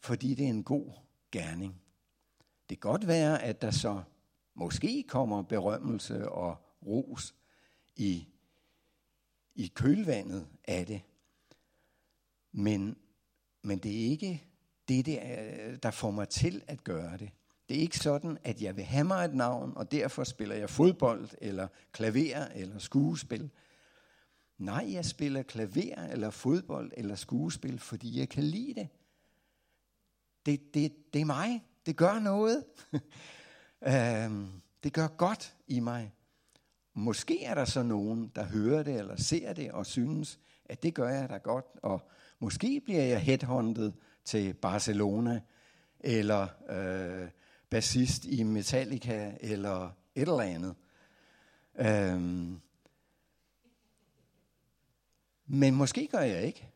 Fordi 0.00 0.34
det 0.34 0.44
er 0.44 0.50
en 0.50 0.64
god 0.64 0.92
gerning. 1.32 1.82
Det 2.68 2.80
kan 2.80 2.90
godt 2.90 3.06
være, 3.06 3.42
at 3.42 3.62
der 3.62 3.70
så 3.70 4.02
måske 4.54 5.04
kommer 5.08 5.42
berømmelse 5.42 6.28
og 6.28 6.56
ros 6.86 7.34
i, 7.98 8.28
i 9.54 9.66
kølvandet 9.66 10.46
af 10.64 10.86
det. 10.86 11.02
Men, 12.52 12.96
men 13.62 13.78
det 13.78 13.92
er 13.92 14.10
ikke 14.10 14.44
det, 14.88 15.06
der 15.82 15.90
får 15.90 16.10
mig 16.10 16.28
til 16.28 16.62
at 16.66 16.84
gøre 16.84 17.16
det. 17.16 17.30
Det 17.68 17.76
er 17.76 17.80
ikke 17.80 17.98
sådan, 17.98 18.38
at 18.44 18.62
jeg 18.62 18.76
vil 18.76 18.84
have 18.84 19.04
mig 19.04 19.24
et 19.24 19.34
navn, 19.34 19.72
og 19.76 19.92
derfor 19.92 20.24
spiller 20.24 20.54
jeg 20.54 20.70
fodbold, 20.70 21.28
eller 21.40 21.68
klaver, 21.92 22.46
eller 22.54 22.78
skuespil. 22.78 23.50
Nej, 24.58 24.92
jeg 24.92 25.04
spiller 25.04 25.42
klaver, 25.42 26.06
eller 26.10 26.30
fodbold, 26.30 26.92
eller 26.96 27.14
skuespil, 27.14 27.78
fordi 27.78 28.18
jeg 28.18 28.28
kan 28.28 28.44
lide 28.44 28.74
det. 28.74 28.88
Det, 30.46 30.74
det, 30.74 31.12
det 31.12 31.20
er 31.20 31.24
mig. 31.24 31.64
Det 31.86 31.96
gør 31.96 32.18
noget. 32.18 32.64
øhm, 33.92 34.62
det 34.82 34.92
gør 34.92 35.08
godt 35.08 35.54
i 35.66 35.80
mig. 35.80 36.12
Måske 36.98 37.44
er 37.44 37.54
der 37.54 37.64
så 37.64 37.82
nogen, 37.82 38.32
der 38.34 38.44
hører 38.44 38.82
det 38.82 38.98
eller 38.98 39.16
ser 39.16 39.52
det 39.52 39.72
og 39.72 39.86
synes, 39.86 40.38
at 40.64 40.82
det 40.82 40.94
gør 40.94 41.08
jeg 41.08 41.28
da 41.28 41.36
godt. 41.36 41.66
Og 41.82 42.08
måske 42.38 42.80
bliver 42.84 43.02
jeg 43.02 43.20
headhunted 43.20 43.92
til 44.24 44.54
Barcelona, 44.54 45.40
eller 46.00 46.46
øh, 46.70 47.28
bassist 47.70 48.24
i 48.24 48.42
Metallica, 48.42 49.36
eller 49.40 49.90
et 50.14 50.28
eller 50.28 50.40
andet. 50.40 50.74
Øhm. 51.78 52.60
Men 55.46 55.74
måske 55.74 56.06
gør 56.06 56.20
jeg 56.20 56.42
ikke. 56.42 56.68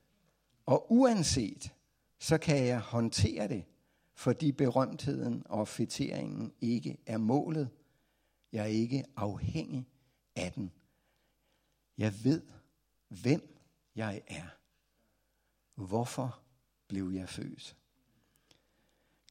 Og 0.66 0.92
uanset, 0.92 1.72
så 2.18 2.38
kan 2.38 2.66
jeg 2.66 2.80
håndtere 2.80 3.48
det, 3.48 3.64
fordi 4.14 4.52
berømtheden 4.52 5.42
og 5.46 5.68
fetteringen 5.68 6.52
ikke 6.60 6.98
er 7.06 7.18
målet. 7.18 7.68
Jeg 8.52 8.62
er 8.62 8.66
ikke 8.66 9.04
afhængig 9.16 9.88
af 10.36 10.52
den. 10.52 10.72
Jeg 11.98 12.24
ved, 12.24 12.42
hvem 13.08 13.58
jeg 13.94 14.22
er. 14.26 14.48
Hvorfor 15.74 16.40
blev 16.88 17.10
jeg 17.10 17.28
født? 17.28 17.76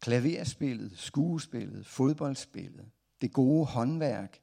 Klaverspillet, 0.01 0.97
skuespillet, 0.97 1.85
fodboldspillet, 1.85 2.91
det 3.21 3.33
gode 3.33 3.65
håndværk, 3.65 4.41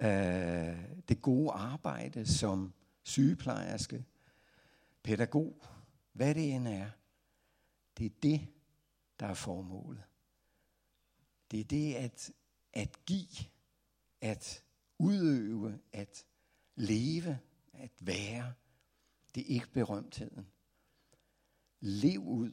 øh, 0.00 0.98
det 1.08 1.22
gode 1.22 1.52
arbejde 1.52 2.26
som 2.26 2.72
sygeplejerske, 3.02 4.04
pædagog, 5.02 5.62
hvad 6.12 6.34
det 6.34 6.52
end 6.52 6.68
er, 6.68 6.90
det 7.98 8.06
er 8.06 8.14
det, 8.22 8.48
der 9.20 9.26
er 9.26 9.34
formålet. 9.34 10.02
Det 11.50 11.60
er 11.60 11.64
det 11.64 11.94
at, 11.94 12.30
at 12.72 13.04
give, 13.06 13.46
at 14.20 14.64
udøve, 15.00 15.78
at 15.92 16.26
leve, 16.76 17.38
at 17.72 17.90
være. 18.00 18.52
Det 19.34 19.40
er 19.40 19.54
ikke 19.54 19.72
berømtheden. 19.72 20.46
Lev 21.80 22.20
ud 22.20 22.52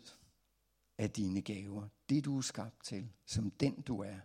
af 0.97 1.11
dine 1.11 1.41
gaver, 1.41 1.87
det 2.09 2.25
du 2.25 2.37
er 2.37 2.41
skabt 2.41 2.83
til, 2.83 3.09
som 3.25 3.51
den 3.51 3.81
du 3.81 3.99
er. 3.99 4.19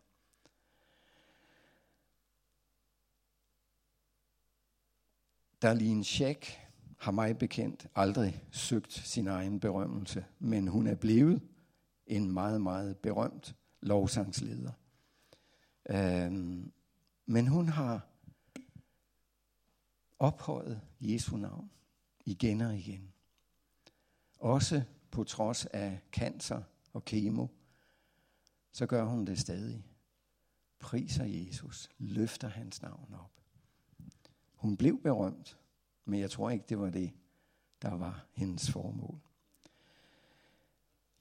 Darlene 5.62 6.04
Scheck 6.04 6.58
har 6.98 7.12
mig 7.12 7.38
bekendt 7.38 7.86
aldrig 7.94 8.44
søgt 8.50 8.92
sin 8.92 9.26
egen 9.26 9.60
berømmelse, 9.60 10.24
men 10.38 10.68
hun 10.68 10.86
er 10.86 10.94
blevet 10.94 11.42
en 12.06 12.32
meget, 12.32 12.60
meget 12.60 12.98
berømt 12.98 13.56
lovsangsleder. 13.80 14.72
Øhm, 15.90 16.72
men 17.26 17.46
hun 17.46 17.68
har 17.68 18.11
ophøjet 20.22 20.80
Jesu 21.00 21.36
navn 21.36 21.70
igen 22.24 22.60
og 22.60 22.76
igen. 22.76 23.12
Også 24.38 24.82
på 25.10 25.24
trods 25.24 25.66
af 25.66 26.00
cancer 26.12 26.62
og 26.92 27.04
kemo, 27.04 27.46
så 28.72 28.86
gør 28.86 29.04
hun 29.04 29.24
det 29.24 29.38
stadig. 29.38 29.86
Priser 30.78 31.24
Jesus, 31.24 31.88
løfter 31.98 32.48
hans 32.48 32.82
navn 32.82 33.14
op. 33.14 33.40
Hun 34.54 34.76
blev 34.76 35.02
berømt, 35.02 35.58
men 36.04 36.20
jeg 36.20 36.30
tror 36.30 36.50
ikke, 36.50 36.64
det 36.68 36.78
var 36.78 36.90
det, 36.90 37.12
der 37.82 37.94
var 37.94 38.26
hendes 38.32 38.70
formål. 38.70 39.20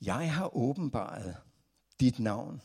Jeg 0.02 0.34
har 0.34 0.56
åbenbaret 0.56 1.38
dit 2.00 2.20
navn 2.20 2.62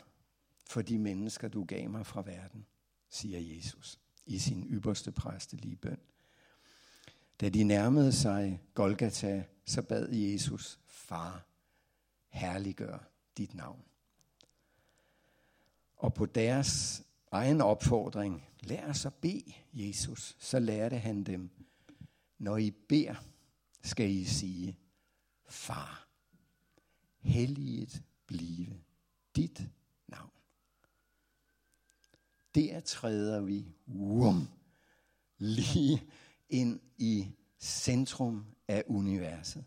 for 0.67 0.83
de 0.83 0.99
mennesker, 0.99 1.49
du 1.49 1.65
gav 1.65 1.91
mig 1.91 2.07
fra 2.07 2.23
verden, 2.23 2.67
siger 3.09 3.39
Jesus 3.39 4.01
i 4.27 4.39
sin 4.39 4.67
ypperste 4.71 5.13
præstelige 5.13 5.77
bøn. 5.77 6.01
Da 7.41 7.49
de 7.49 7.65
nærmede 7.65 8.13
sig 8.13 8.63
Golgata, 8.75 9.45
så 9.65 9.83
bad 9.83 10.09
Jesus, 10.13 10.79
Far, 10.87 11.47
herliggør 12.29 12.99
dit 13.37 13.55
navn. 13.55 13.85
Og 15.97 16.15
på 16.15 16.27
deres 16.27 17.03
egen 17.31 17.61
opfordring, 17.61 18.49
lær 18.61 18.91
os 18.91 19.07
at 19.07 19.15
bede 19.15 19.53
Jesus, 19.73 20.37
så 20.39 20.59
lærte 20.59 20.99
han 20.99 21.25
dem, 21.25 21.51
når 22.39 22.57
I 22.57 22.71
beder, 22.71 23.15
skal 23.83 24.11
I 24.11 24.25
sige, 24.25 24.79
Far, 25.49 26.09
helliget 27.21 28.03
blive 28.27 28.67
dit 29.37 29.69
navn. 30.07 30.31
Der 32.55 32.81
træder 32.81 33.41
vi 33.41 33.75
um, 33.87 34.49
lige 35.39 36.03
ind 36.49 36.81
i 36.99 37.31
centrum 37.59 38.47
af 38.69 38.85
universet, 38.87 39.65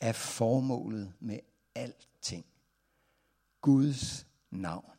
af 0.00 0.14
formålet 0.14 1.12
med 1.20 1.38
alting. 1.74 2.46
Guds 3.60 4.26
navn, 4.50 4.90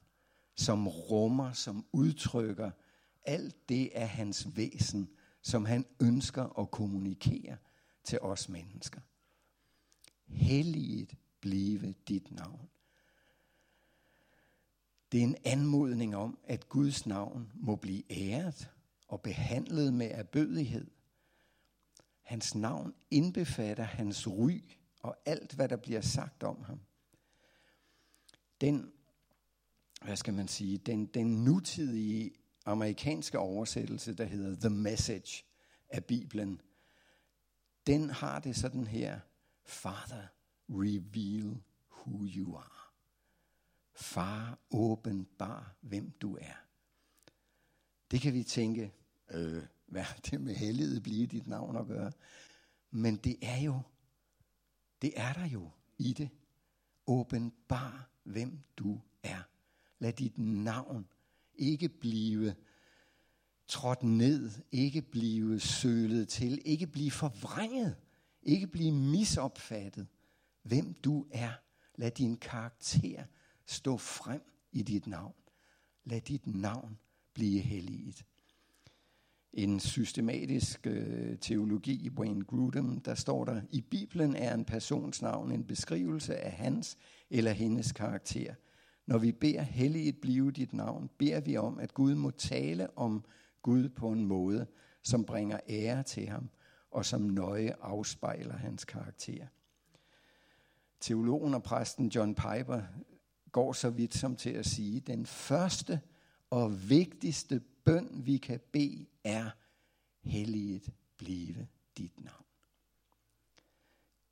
som 0.55 0.87
rummer, 0.87 1.53
som 1.53 1.85
udtrykker 1.91 2.71
alt 3.23 3.69
det 3.69 3.89
af 3.93 4.09
hans 4.09 4.47
væsen, 4.55 5.09
som 5.41 5.65
han 5.65 5.85
ønsker 5.99 6.59
at 6.59 6.71
kommunikere 6.71 7.57
til 8.03 8.19
os 8.19 8.49
mennesker. 8.49 9.01
Helliget 10.25 11.15
blive 11.39 11.93
dit 12.07 12.31
navn. 12.31 12.69
Det 15.11 15.19
er 15.19 15.23
en 15.23 15.35
anmodning 15.45 16.15
om, 16.15 16.39
at 16.43 16.69
Guds 16.69 17.05
navn 17.05 17.51
må 17.55 17.75
blive 17.75 18.03
æret 18.11 18.69
og 19.07 19.21
behandlet 19.21 19.93
med 19.93 20.11
erbødighed. 20.11 20.91
Hans 22.21 22.55
navn 22.55 22.95
indbefatter 23.11 23.83
hans 23.83 24.27
ry 24.27 24.61
og 24.99 25.17
alt, 25.25 25.53
hvad 25.53 25.69
der 25.69 25.75
bliver 25.75 26.01
sagt 26.01 26.43
om 26.43 26.63
ham. 26.63 26.79
Den, 28.61 28.91
hvad 30.01 30.15
skal 30.15 30.33
man 30.33 30.47
sige, 30.47 30.77
den, 30.77 31.05
den 31.05 31.43
nutidige 31.43 32.31
amerikanske 32.65 33.39
oversættelse, 33.39 34.13
der 34.13 34.25
hedder 34.25 34.55
The 34.59 34.69
Message 34.69 35.43
af 35.89 36.05
Bibelen, 36.05 36.61
den 37.87 38.09
har 38.09 38.39
det 38.39 38.55
sådan 38.55 38.87
her, 38.87 39.19
Father, 39.65 40.27
reveal 40.69 41.57
who 41.91 42.25
you 42.25 42.55
are. 42.55 42.91
Far, 43.93 44.59
åbenbar, 44.71 45.75
hvem 45.81 46.11
du 46.11 46.37
er. 46.37 46.55
Det 48.11 48.21
kan 48.21 48.33
vi 48.33 48.43
tænke, 48.43 48.93
øh, 49.31 49.63
hvad 49.85 50.05
det 50.31 50.41
med 50.41 50.55
helliget 50.55 51.03
blive 51.03 51.27
dit 51.27 51.47
navn 51.47 51.77
at 51.77 51.87
gøre? 51.87 52.11
Men 52.91 53.15
det 53.15 53.37
er 53.41 53.61
jo, 53.61 53.81
det 55.01 55.13
er 55.15 55.33
der 55.33 55.45
jo 55.45 55.71
i 55.97 56.13
det. 56.13 56.29
Åbenbar, 57.07 58.09
hvem 58.23 58.59
du 58.77 59.01
er. 59.23 59.41
Lad 59.99 60.13
dit 60.13 60.37
navn 60.37 61.07
ikke 61.55 61.89
blive 61.89 62.55
trådt 63.67 64.03
ned, 64.03 64.51
ikke 64.71 65.01
blive 65.01 65.59
sølet 65.59 66.29
til, 66.29 66.61
ikke 66.65 66.87
blive 66.87 67.11
forvrænget, 67.11 67.95
ikke 68.41 68.67
blive 68.67 68.91
misopfattet. 68.91 70.07
Hvem 70.61 70.93
du 70.93 71.27
er, 71.31 71.51
lad 71.95 72.11
din 72.11 72.37
karakter 72.37 73.23
stå 73.65 73.97
frem 73.97 74.41
i 74.71 74.81
dit 74.81 75.07
navn. 75.07 75.35
Lad 76.03 76.21
dit 76.21 76.47
navn 76.47 76.99
blive 77.33 77.59
helliget. 77.61 78.25
En 79.53 79.79
systematisk 79.79 80.87
øh, 80.87 81.37
teologi 81.37 82.05
i 82.05 82.09
Wayne 82.09 82.43
Grudem, 82.43 82.99
der 82.99 83.15
står 83.15 83.45
der, 83.45 83.61
i 83.69 83.81
Bibelen 83.81 84.35
er 84.35 84.53
en 84.53 84.65
persons 84.65 85.21
navn 85.21 85.51
en 85.51 85.63
beskrivelse 85.63 86.37
af 86.37 86.51
hans 86.51 86.97
eller 87.29 87.51
hendes 87.51 87.91
karakter. 87.91 88.53
Når 89.07 89.17
vi 89.17 89.31
beder 89.31 89.61
helliget 89.61 90.17
blive 90.17 90.51
dit 90.51 90.73
navn, 90.73 91.09
beder 91.17 91.39
vi 91.39 91.57
om, 91.57 91.79
at 91.79 91.93
Gud 91.93 92.15
må 92.15 92.31
tale 92.31 92.97
om 92.97 93.25
Gud 93.61 93.89
på 93.89 94.11
en 94.11 94.25
måde, 94.25 94.67
som 95.03 95.25
bringer 95.25 95.59
ære 95.69 96.03
til 96.03 96.27
ham, 96.27 96.49
og 96.91 97.05
som 97.05 97.21
nøje 97.21 97.75
afspejler 97.81 98.57
hans 98.57 98.85
karakter. 98.85 99.47
Teologen 100.99 101.53
og 101.53 101.63
præsten 101.63 102.07
John 102.07 102.35
Piper 102.35 102.81
går 103.51 103.73
så 103.73 103.89
vidt 103.89 104.13
som 104.13 104.35
til 104.35 104.49
at 104.49 104.65
sige, 104.65 104.99
den 104.99 105.25
første 105.25 105.99
og 106.49 106.89
vigtigste 106.89 107.59
bøn, 107.59 108.25
vi 108.25 108.37
kan 108.37 108.59
bede, 108.71 109.05
er 109.23 109.49
helliget 110.23 110.89
blive 111.17 111.67
dit 111.97 112.19
navn. 112.19 112.45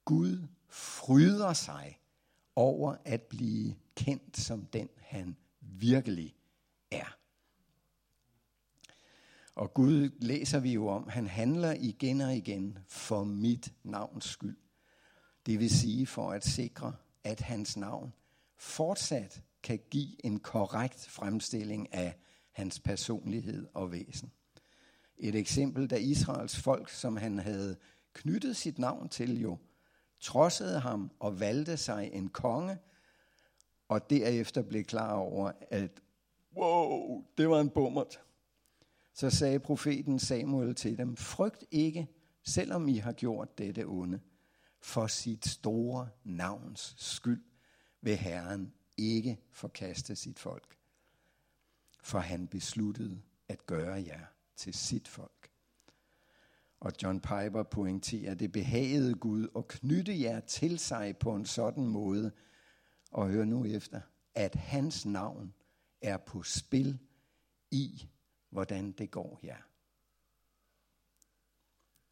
Gud 0.06 0.48
fryder 0.70 1.54
sig 1.54 2.00
over 2.56 2.96
at 3.06 3.22
blive 3.22 3.76
kendt 3.96 4.38
som 4.38 4.66
den, 4.66 4.90
han 4.98 5.38
virkelig 5.60 6.36
er. 6.92 7.18
Og 9.56 9.74
Gud 9.74 10.10
læser 10.20 10.60
vi 10.60 10.74
jo 10.74 10.88
om, 10.88 11.08
han 11.08 11.28
handler 11.28 11.74
igen 11.74 12.22
og 12.22 12.36
igen 12.36 12.80
for 12.88 13.24
mit 13.24 13.74
navns 13.84 14.26
skyld. 14.26 14.58
Det 15.46 15.60
vil 15.60 15.70
sige 15.70 16.06
for 16.08 16.32
at 16.32 16.46
sikre, 16.46 16.96
at 17.24 17.40
hans 17.40 17.78
navn 17.78 18.14
fortsat 18.58 19.44
kan 19.66 19.80
give 19.92 20.26
en 20.26 20.40
korrekt 20.40 21.08
fremstilling 21.10 21.94
af 21.94 22.18
hans 22.52 22.80
personlighed 22.80 23.68
og 23.74 23.92
væsen. 23.92 24.32
Et 25.18 25.36
eksempel, 25.36 25.88
da 25.88 25.96
Israels 25.96 26.60
folk, 26.60 26.90
som 26.90 27.18
han 27.18 27.40
havde 27.40 27.78
knyttet 28.14 28.56
sit 28.56 28.80
navn 28.80 29.10
til 29.10 29.42
jo, 29.42 29.58
trodsede 30.20 30.80
ham 30.80 31.12
og 31.20 31.40
valgte 31.40 31.78
sig 31.78 32.10
en 32.14 32.28
konge, 32.28 32.78
og 33.88 34.10
derefter 34.10 34.62
blev 34.62 34.84
klar 34.84 35.14
over, 35.14 35.52
at 35.70 36.02
wow, 36.58 37.24
det 37.38 37.50
var 37.50 37.60
en 37.60 37.70
bummert. 37.70 38.22
Så 39.14 39.30
sagde 39.30 39.60
profeten 39.60 40.20
Samuel 40.20 40.76
til 40.76 40.98
dem, 40.98 41.16
frygt 41.16 41.64
ikke, 41.72 42.08
selvom 42.44 42.88
I 42.88 42.98
har 42.98 43.14
gjort 43.14 43.58
dette 43.58 43.86
onde. 43.86 44.20
For 44.82 45.08
sit 45.08 45.48
store 45.48 46.10
navns 46.24 46.96
skyld 46.98 47.44
vil 48.02 48.18
Herren 48.18 48.74
ikke 48.98 49.40
forkaste 49.52 50.16
sit 50.16 50.40
folk. 50.40 50.78
For 52.02 52.20
han 52.20 52.48
besluttede 52.48 53.22
at 53.48 53.66
gøre 53.66 54.04
jer 54.04 54.26
til 54.56 54.74
sit 54.74 55.08
folk. 55.08 55.52
Og 56.80 56.92
John 57.04 57.20
Piper 57.20 57.64
pointerer, 57.64 58.32
at 58.32 58.40
det 58.40 58.52
behagede 58.52 59.16
Gud 59.16 59.48
at 59.56 59.68
knytte 59.68 60.22
jer 60.22 60.40
til 60.40 60.80
sig 60.80 61.18
på 61.18 61.36
en 61.36 61.46
sådan 61.46 61.88
måde, 61.88 62.32
og 63.12 63.30
hør 63.30 63.46
nu 63.46 63.66
efter, 63.66 64.02
at 64.36 64.56
hans 64.56 65.06
navn 65.06 65.54
er 66.02 66.18
på 66.18 66.44
spil 66.44 67.00
i, 67.72 68.08
hvordan 68.50 68.92
det 68.92 69.12
går 69.12 69.40
jer. 69.44 69.62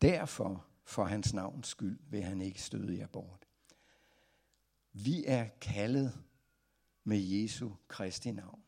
Derfor, 0.02 0.66
for 0.84 1.04
hans 1.04 1.34
navns 1.34 1.68
skyld, 1.68 2.00
vil 2.10 2.24
han 2.24 2.42
ikke 2.42 2.62
støde 2.62 2.98
jer 2.98 3.08
bort. 3.08 3.48
Vi 4.94 5.24
er 5.28 5.50
kaldet 5.62 6.24
med 7.04 7.18
Jesu 7.18 7.70
Kristi 7.88 8.32
navn. 8.32 8.64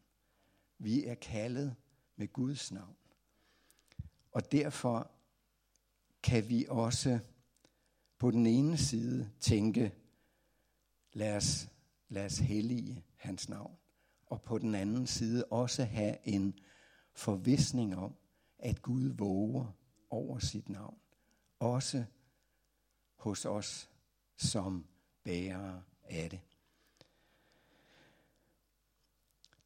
Vi 0.78 1.06
er 1.06 1.16
kaldet 1.16 1.76
med 2.16 2.34
Guds 2.34 2.72
navn. 2.72 2.96
Og 4.32 4.52
derfor 4.52 5.12
kan 6.24 6.50
vi 6.50 6.66
også 6.70 7.20
på 8.18 8.32
den 8.32 8.46
ene 8.46 8.78
side 8.78 9.32
tænke, 9.40 9.94
lad 11.14 11.36
os, 11.36 11.70
lad 12.10 12.26
os 12.26 12.38
hellige 12.38 13.06
hans 13.16 13.50
navn. 13.50 13.78
Og 14.26 14.42
på 14.42 14.58
den 14.58 14.76
anden 14.76 15.08
side 15.08 15.46
også 15.46 15.84
have 15.84 16.18
en 16.28 16.60
forvisning 17.14 17.96
om, 17.96 18.16
at 18.60 18.82
Gud 18.82 19.10
våger 19.10 19.76
over 20.10 20.40
sit 20.40 20.70
navn. 20.70 20.98
også 21.60 22.06
hos 23.16 23.46
os 23.46 23.90
som 24.38 24.86
bærere 25.24 25.84
af 26.04 26.30
det. 26.30 26.40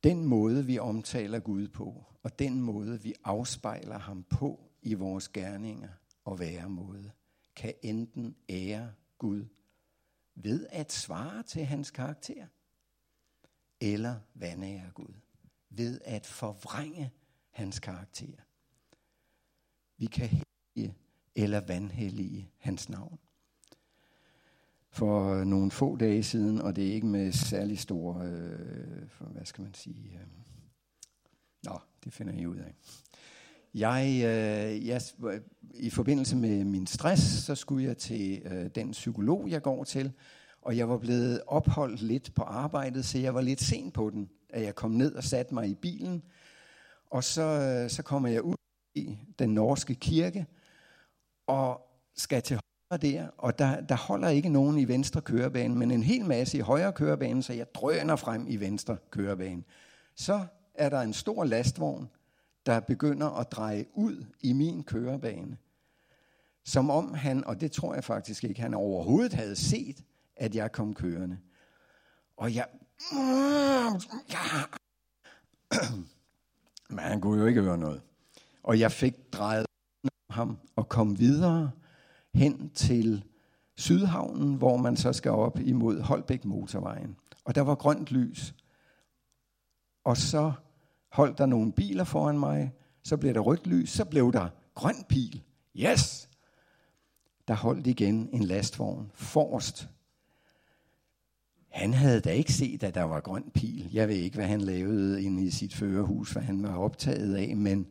Den 0.04 0.26
måde, 0.26 0.66
vi 0.66 0.80
omtaler 0.80 1.40
Gud 1.40 1.68
på, 1.68 2.06
og 2.24 2.40
den 2.40 2.62
måde, 2.62 3.02
vi 3.02 3.14
afspejler 3.24 3.98
ham 3.98 4.24
på 4.24 4.70
i 4.82 4.94
vores 4.94 5.30
gerninger 5.30 5.90
og 6.24 6.40
væremåde, 6.40 7.12
kan 7.56 7.74
enten 7.82 8.36
ære 8.50 8.94
Gud 9.18 9.46
ved 10.36 10.68
at 10.70 10.92
svare 10.92 11.44
til 11.44 11.66
hans 11.66 11.92
karakter, 11.92 12.48
eller 13.82 14.20
vandære 14.34 14.92
Gud 14.94 15.14
ved 15.70 16.02
at 16.06 16.26
forvrænge 16.26 17.12
hans 17.50 17.80
karakter. 17.80 18.38
Vi 19.98 20.06
kan 20.06 20.28
hellige 20.28 20.96
eller 21.36 21.62
vandhellige 21.62 22.52
hans 22.58 22.90
navn. 22.90 23.20
For 24.92 25.34
øh, 25.34 25.46
nogle 25.46 25.72
få 25.72 25.96
dage 25.96 26.24
siden, 26.24 26.62
og 26.62 26.76
det 26.76 26.88
er 26.88 26.94
ikke 26.94 27.08
med 27.08 27.32
særlig 27.32 27.80
stor, 27.80 28.22
øh, 28.22 29.10
for, 29.10 29.26
hvad 29.26 29.46
skal 29.46 29.62
man 29.62 29.74
sige, 29.74 30.12
øh, 30.14 30.28
nå, 31.64 31.80
det 32.04 32.14
finder 32.14 32.34
I 32.34 32.46
ud 32.46 32.58
af. 32.58 32.74
Jeg, 33.74 34.06
øh, 34.08 34.88
jeg, 34.88 35.02
øh, 35.26 35.42
I 35.74 35.90
forbindelse 35.90 36.36
med 36.36 36.64
min 36.64 36.88
stress, 36.88 37.22
så 37.22 37.56
skulle 37.56 37.86
jeg 37.86 37.98
til 37.98 38.42
øh, 38.46 38.70
den 38.76 38.92
psykolog, 38.92 39.50
jeg 39.50 39.62
går 39.62 39.84
til, 39.84 40.12
og 40.62 40.78
jeg 40.78 40.90
var 40.90 40.98
blevet 40.98 41.42
opholdt 41.48 42.02
lidt 42.02 42.36
på 42.36 42.44
arbejdet, 42.44 43.06
så 43.06 43.18
jeg 43.20 43.36
var 43.36 43.42
lidt 43.42 43.62
sent 43.62 43.94
på 43.94 44.10
den, 44.10 44.30
at 44.50 44.64
jeg 44.64 44.76
kom 44.76 44.92
ned 44.92 45.16
og 45.16 45.24
satte 45.24 45.54
mig 45.54 45.68
i 45.68 45.76
bilen. 45.76 46.24
Og 47.10 47.24
så, 47.24 47.42
øh, 47.42 47.90
så 47.90 48.04
kommer 48.04 48.30
jeg 48.30 48.42
ud 48.42 48.56
i 48.96 49.18
den 49.40 49.50
norske 49.50 49.96
kirke, 49.96 50.46
og 51.48 51.82
skal 52.16 52.42
til 52.42 52.60
der, 52.98 53.28
og 53.38 53.60
der, 53.60 53.82
der 53.82 53.96
holder 53.96 54.30
ikke 54.30 54.50
nogen 54.50 54.78
i 54.78 54.88
venstre 54.88 55.22
kørebane, 55.22 55.76
men 55.76 55.92
en 55.92 56.04
hel 56.04 56.26
masse 56.26 56.58
i 56.58 56.62
højre 56.62 56.94
kørebane, 56.94 57.44
så 57.44 57.54
jeg 57.54 57.76
drøner 57.76 58.16
frem 58.16 58.46
i 58.48 58.56
venstre 58.56 58.98
kørebane. 59.12 59.64
Så 60.16 60.46
er 60.74 60.90
der 60.90 61.02
en 61.02 61.14
stor 61.14 61.44
lastvogn, 61.44 62.10
der 62.66 62.80
begynder 62.80 63.28
at 63.28 63.52
dreje 63.52 63.86
ud 63.94 64.26
i 64.42 64.54
min 64.54 64.84
kørebane. 64.84 65.58
Som 66.66 66.90
om 66.90 67.14
han, 67.14 67.46
og 67.46 67.62
det 67.62 67.72
tror 67.72 67.94
jeg 67.94 68.04
faktisk 68.04 68.44
ikke, 68.44 68.62
han 68.62 68.74
overhovedet 68.74 69.34
havde 69.34 69.56
set, 69.56 70.04
at 70.36 70.56
jeg 70.56 70.72
kom 70.72 70.94
kørende. 70.94 71.38
Og 72.38 72.56
jeg... 72.56 72.66
Men 76.90 77.00
han 77.00 77.22
kunne 77.22 77.42
jo 77.42 77.46
ikke 77.46 77.62
høre 77.62 77.78
noget. 77.78 78.02
Og 78.64 78.80
jeg 78.80 78.92
fik 78.92 79.34
drejet 79.34 79.66
ham 80.30 80.58
og 80.76 80.90
kom 80.90 81.20
videre 81.20 81.72
hen 82.34 82.70
til 82.70 83.24
Sydhavnen, 83.76 84.56
hvor 84.56 84.78
man 84.78 84.98
så 84.98 85.14
skal 85.14 85.32
op 85.32 85.60
imod 85.60 86.02
Holbæk 86.02 86.46
motorvejen. 86.46 87.16
Og 87.46 87.56
der 87.56 87.62
var 87.62 87.76
grønt 87.76 88.12
lys. 88.12 88.56
Og 90.04 90.18
så 90.18 90.52
holdt 91.12 91.38
der 91.38 91.46
nogle 91.46 91.72
biler 91.72 92.04
foran 92.04 92.40
mig. 92.40 92.74
Så 93.04 93.18
blev 93.18 93.34
der 93.34 93.40
rødt 93.40 93.68
lys. 93.68 93.90
Så 93.90 94.06
blev 94.06 94.34
der 94.34 94.48
grøn 94.76 95.04
pil. 95.10 95.44
Yes! 95.76 96.30
Der 97.48 97.54
holdt 97.54 97.88
igen 97.88 98.30
en 98.34 98.44
lastvogn 98.44 99.12
forrest 99.14 99.90
han 101.70 101.94
havde 101.94 102.22
da 102.22 102.30
ikke 102.30 102.54
set, 102.54 102.84
at 102.84 102.96
der 102.96 103.04
var 103.04 103.20
grøn 103.20 103.52
pil. 103.54 103.90
Jeg 103.94 104.08
ved 104.08 104.16
ikke, 104.16 104.36
hvad 104.36 104.48
han 104.48 104.62
lavede 104.62 105.24
inde 105.24 105.44
i 105.44 105.50
sit 105.50 105.74
førerhus, 105.74 106.32
hvad 106.32 106.44
han 106.44 106.64
var 106.64 106.78
optaget 106.78 107.36
af, 107.36 107.58
men 107.58 107.88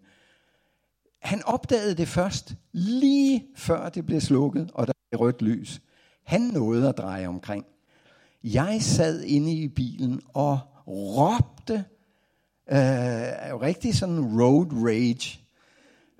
han 1.21 1.43
opdagede 1.45 1.95
det 1.95 2.09
først 2.09 2.55
lige 2.73 3.47
før 3.57 3.89
det 3.89 4.07
blev 4.07 4.21
slukket, 4.21 4.71
og 4.75 4.87
der 4.87 4.93
blev 5.11 5.21
rødt 5.21 5.43
lys. 5.43 5.81
Han 6.25 6.41
nåede 6.41 6.89
at 6.89 6.99
dreje 6.99 7.27
omkring. 7.27 7.67
Jeg 8.45 8.83
sad 8.83 9.23
inde 9.23 9.53
i 9.53 9.69
bilen 9.69 10.21
og 10.35 10.59
råbte 10.87 11.75
øh, 12.71 13.61
rigtig 13.61 13.95
sådan 13.95 14.41
road 14.41 14.67
rage. 14.73 15.41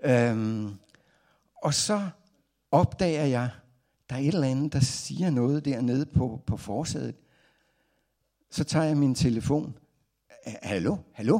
Øhm, 0.05 0.75
og 1.63 1.75
så 1.75 2.09
opdager 2.71 3.25
jeg, 3.25 3.51
der 4.11 4.17
er 4.17 4.21
et 4.21 4.35
eller 4.35 4.49
andet, 4.49 4.73
der 4.73 4.81
siger 4.81 5.31
noget 5.31 5.65
dernede 5.65 6.07
på, 6.07 6.43
på 6.47 6.57
forsædet. 6.57 7.15
Så 8.51 8.65
tager 8.65 8.85
jeg 8.85 8.97
min 8.97 9.15
telefon. 9.15 9.79
Hallo, 10.63 10.97
hallo? 11.13 11.39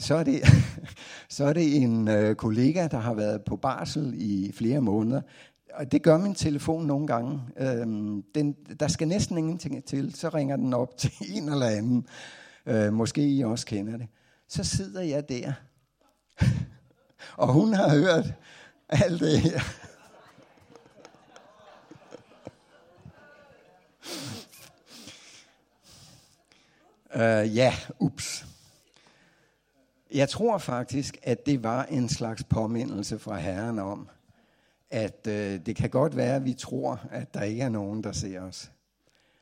Så 0.00 0.14
er 0.14 0.22
det, 0.24 0.42
så 1.28 1.44
er 1.44 1.52
det 1.52 1.76
en 1.76 2.08
øh, 2.08 2.34
kollega, 2.34 2.86
der 2.86 2.98
har 2.98 3.14
været 3.14 3.44
på 3.44 3.56
barsel 3.56 4.14
i 4.16 4.52
flere 4.54 4.80
måneder. 4.80 5.20
Og 5.74 5.92
det 5.92 6.02
gør 6.02 6.18
min 6.18 6.34
telefon 6.34 6.86
nogle 6.86 7.06
gange. 7.06 7.40
Øhm, 7.56 8.22
den, 8.34 8.56
der 8.80 8.88
skal 8.88 9.08
næsten 9.08 9.38
ingenting 9.38 9.84
til, 9.84 10.14
så 10.14 10.28
ringer 10.28 10.56
den 10.56 10.74
op 10.74 10.96
til 10.98 11.12
en 11.28 11.48
eller 11.48 11.66
anden. 11.66 12.06
Øh, 12.66 12.92
måske 12.92 13.28
I 13.28 13.44
også 13.44 13.66
kender 13.66 13.96
det. 13.96 14.06
Så 14.48 14.64
sidder 14.64 15.02
jeg 15.02 15.28
der, 15.28 15.52
og 17.36 17.52
hun 17.52 17.72
har 17.72 17.98
hørt 17.98 18.34
alt 18.88 19.20
det 19.20 19.40
her. 19.40 19.60
Uh, 27.14 27.56
ja, 27.56 27.74
ups. 27.98 28.49
Jeg 30.14 30.28
tror 30.28 30.58
faktisk, 30.58 31.18
at 31.22 31.46
det 31.46 31.62
var 31.62 31.84
en 31.84 32.08
slags 32.08 32.44
påmindelse 32.44 33.18
fra 33.18 33.38
Herren 33.38 33.78
om, 33.78 34.08
at 34.90 35.26
øh, 35.26 35.66
det 35.66 35.76
kan 35.76 35.90
godt 35.90 36.16
være, 36.16 36.36
at 36.36 36.44
vi 36.44 36.52
tror, 36.52 37.00
at 37.10 37.34
der 37.34 37.42
ikke 37.42 37.62
er 37.62 37.68
nogen, 37.68 38.04
der 38.04 38.12
ser 38.12 38.40
os. 38.40 38.72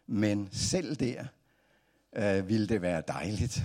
Men 0.07 0.49
selv 0.53 0.97
der 0.97 1.25
øh, 2.17 2.49
ville 2.49 2.69
det 2.69 2.83
være 2.83 3.03
dejligt, 3.09 3.63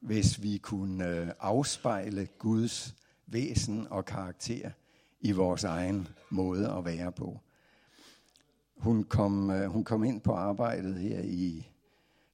hvis 0.00 0.42
vi 0.42 0.58
kunne 0.58 1.08
øh, 1.08 1.28
afspejle 1.40 2.26
Guds 2.38 2.94
væsen 3.26 3.86
og 3.90 4.04
karakter 4.04 4.70
i 5.20 5.32
vores 5.32 5.64
egen 5.64 6.08
måde 6.30 6.72
at 6.78 6.84
være 6.84 7.12
på. 7.12 7.40
Hun 8.76 9.04
kom, 9.04 9.50
øh, 9.50 9.66
hun 9.66 9.84
kom 9.84 10.04
ind 10.04 10.20
på 10.20 10.32
arbejdet 10.32 10.94
her 10.94 11.20
i 11.24 11.68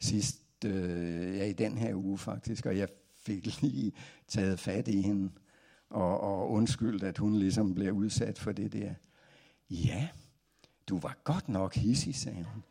sidst 0.01 0.39
øh, 0.65 1.37
ja, 1.37 1.45
i 1.45 1.53
den 1.53 1.79
her 1.79 1.95
uge 1.95 2.19
faktisk, 2.19 2.67
og 2.67 2.79
jeg 2.79 2.89
fik 3.27 3.63
lige 3.63 3.93
taget 4.29 4.59
fat 4.59 4.89
i 4.89 5.01
hende 5.01 5.31
og, 5.91 6.21
og 6.21 6.51
undskyldt, 6.51 7.03
at 7.03 7.19
hun 7.19 7.35
ligesom 7.35 7.75
blev 7.75 7.93
udsat 7.93 8.39
for 8.39 8.53
det 8.53 8.73
der. 8.73 8.95
Ja, 9.71 10.09
du 10.89 10.99
var 10.99 11.17
godt 11.25 11.49
nok 11.49 11.75
hissig, 11.75 12.15
sagde 12.15 12.45
hun. 12.45 12.63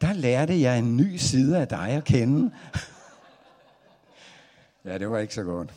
Der 0.00 0.12
lærte 0.12 0.60
jeg 0.60 0.78
en 0.78 0.96
ny 0.96 1.16
side 1.16 1.58
af 1.58 1.68
dig 1.68 1.88
at 1.88 2.04
kende. 2.04 2.54
ja, 4.84 4.98
det 4.98 5.10
var 5.10 5.18
ikke 5.18 5.34
så 5.34 5.42
godt. 5.42 5.74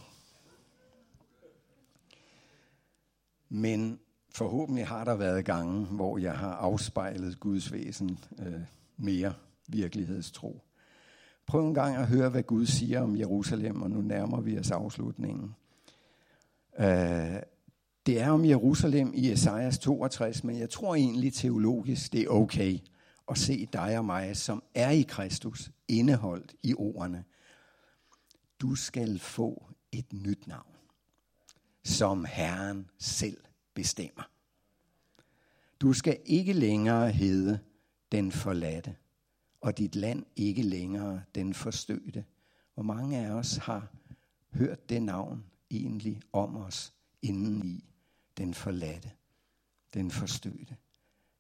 Men 3.50 4.00
forhåbentlig 4.36 4.88
har 4.88 5.04
der 5.04 5.16
været 5.16 5.46
gange, 5.46 5.86
hvor 5.86 6.18
jeg 6.18 6.38
har 6.38 6.52
afspejlet 6.52 7.40
Guds 7.40 7.72
væsen 7.72 8.20
øh, 8.40 8.62
mere 8.98 9.34
virkelighedstro. 9.68 10.62
Prøv 11.52 11.68
en 11.68 11.74
gang 11.74 11.96
at 11.96 12.08
høre, 12.08 12.30
hvad 12.30 12.44
Gud 12.44 12.66
siger 12.66 13.02
om 13.02 13.18
Jerusalem, 13.18 13.82
og 13.82 13.90
nu 13.92 14.02
nærmer 14.02 14.42
vi 14.42 14.60
os 14.60 14.72
afslutningen. 14.72 15.56
Uh, 16.80 16.86
det 18.06 18.22
er 18.22 18.30
om 18.30 18.46
Jerusalem 18.46 19.12
i 19.16 19.32
Esajas 19.32 19.80
62, 19.80 20.44
men 20.44 20.60
jeg 20.60 20.70
tror 20.70 20.96
egentlig 20.96 21.34
teologisk, 21.34 22.14
det 22.14 22.22
er 22.22 22.30
okay 22.30 22.80
at 23.30 23.38
se 23.38 23.66
dig 23.74 23.98
og 23.98 24.06
mig, 24.06 24.38
som 24.38 24.64
er 24.76 24.90
i 24.90 25.02
Kristus, 25.02 25.72
indeholdt 25.88 26.56
i 26.64 26.74
ordene. 26.74 27.24
Du 28.62 28.76
skal 28.76 29.20
få 29.20 29.66
et 29.92 30.14
nyt 30.14 30.48
navn, 30.48 30.76
som 31.84 32.26
Herren 32.26 32.88
selv 33.00 33.38
bestemmer. 33.74 34.30
Du 35.82 35.94
skal 35.94 36.18
ikke 36.26 36.54
længere 36.54 37.12
hedde 37.12 37.60
den 38.12 38.32
forladte, 38.32 38.96
og 39.62 39.78
dit 39.78 39.96
land 39.96 40.26
ikke 40.36 40.62
længere 40.62 41.24
den 41.36 41.54
forstødte. 41.54 42.26
Hvor 42.74 42.84
mange 42.84 43.18
af 43.18 43.32
os 43.32 43.56
har 43.56 43.88
hørt 44.54 44.90
det 44.90 45.02
navn 45.04 45.44
egentlig 45.72 46.22
om 46.34 46.58
os 46.58 46.94
indeni, 47.22 47.86
den 48.38 48.54
forladte, 48.54 49.12
den 49.94 50.12
forstødte? 50.12 50.76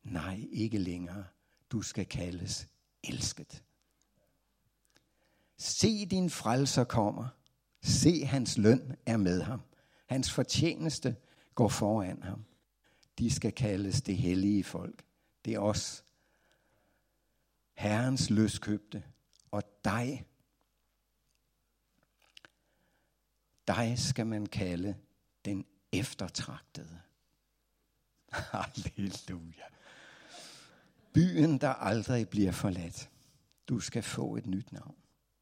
Nej, 0.03 0.47
ikke 0.51 0.78
længere. 0.78 1.26
Du 1.72 1.82
skal 1.82 2.05
kaldes 2.05 2.67
elsket. 3.03 3.63
Se 5.57 6.05
din 6.05 6.30
frelser 6.30 6.84
kommer. 6.84 7.28
Se 7.82 8.26
hans 8.26 8.57
løn 8.57 8.95
er 9.05 9.17
med 9.17 9.41
ham. 9.41 9.61
Hans 10.05 10.32
fortjeneste 10.32 11.15
går 11.55 11.67
foran 11.67 12.24
ham. 12.24 12.43
De 13.19 13.32
skal 13.32 13.51
kaldes 13.51 14.01
det 14.01 14.17
hellige 14.17 14.63
folk. 14.63 15.03
Det 15.45 15.53
er 15.53 15.59
os, 15.59 16.03
Herrens 17.82 18.29
løskøbte, 18.29 19.03
og 19.51 19.63
dig, 19.86 20.25
dig 23.67 23.99
skal 23.99 24.27
man 24.27 24.45
kalde 24.45 24.95
den 25.45 25.65
eftertragtede. 25.91 27.01
Halleluja. 28.32 29.63
Byen, 31.13 31.57
der 31.57 31.69
aldrig 31.69 32.29
bliver 32.29 32.51
forladt. 32.51 33.09
Du 33.67 33.79
skal 33.79 34.03
få 34.03 34.36
et 34.36 34.45
nyt 34.45 34.71
navn, 34.71 34.95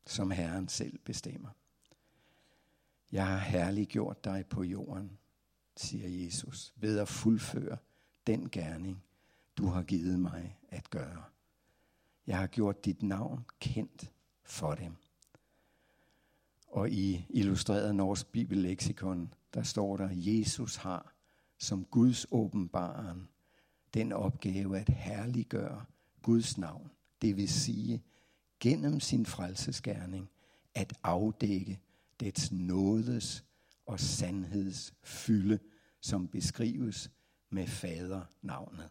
som 0.06 0.32
Herren 0.32 0.68
selv 0.68 1.00
bestemmer. 1.00 1.50
Jeg 3.12 3.28
har 3.28 3.38
herliggjort 3.38 4.24
dig 4.24 4.46
på 4.50 4.64
jorden, 4.64 5.18
siger 5.78 6.24
Jesus, 6.24 6.74
ved 6.76 7.00
at 7.00 7.08
fuldføre 7.08 7.78
den 8.28 8.50
gerning, 8.50 9.04
du 9.58 9.68
har 9.68 9.84
givet 9.84 10.20
mig 10.20 10.58
at 10.70 10.90
gøre. 10.90 11.24
Jeg 12.28 12.38
har 12.38 12.48
gjort 12.48 12.86
dit 12.86 13.04
navn 13.04 13.46
kendt 13.60 14.12
for 14.44 14.76
dem. 14.76 14.96
Og 16.68 16.90
i 16.90 17.26
illustreret 17.30 17.96
norsk 17.96 18.28
bibelleksikon, 18.32 19.34
der 19.54 19.64
står 19.64 19.98
der, 19.98 20.10
Jesus 20.12 20.76
har 20.76 21.14
som 21.58 21.86
Guds 21.86 22.26
åbenbaren 22.32 23.28
den 23.94 24.12
opgave 24.12 24.80
at 24.80 24.90
herliggøre 24.90 25.86
Guds 26.22 26.58
navn. 26.58 26.92
Det 27.22 27.38
vil 27.38 27.50
sige, 27.50 28.04
gennem 28.60 29.00
sin 29.00 29.26
frelsesgerning, 29.26 30.30
at 30.76 30.94
afdække 31.04 31.80
dets 32.20 32.52
nådes 32.52 33.46
og 33.86 34.00
sandheds 34.00 34.94
fylde, 35.04 35.60
som 36.02 36.28
beskrives 36.28 37.12
med 37.50 37.68
fadernavnet. 37.68 38.90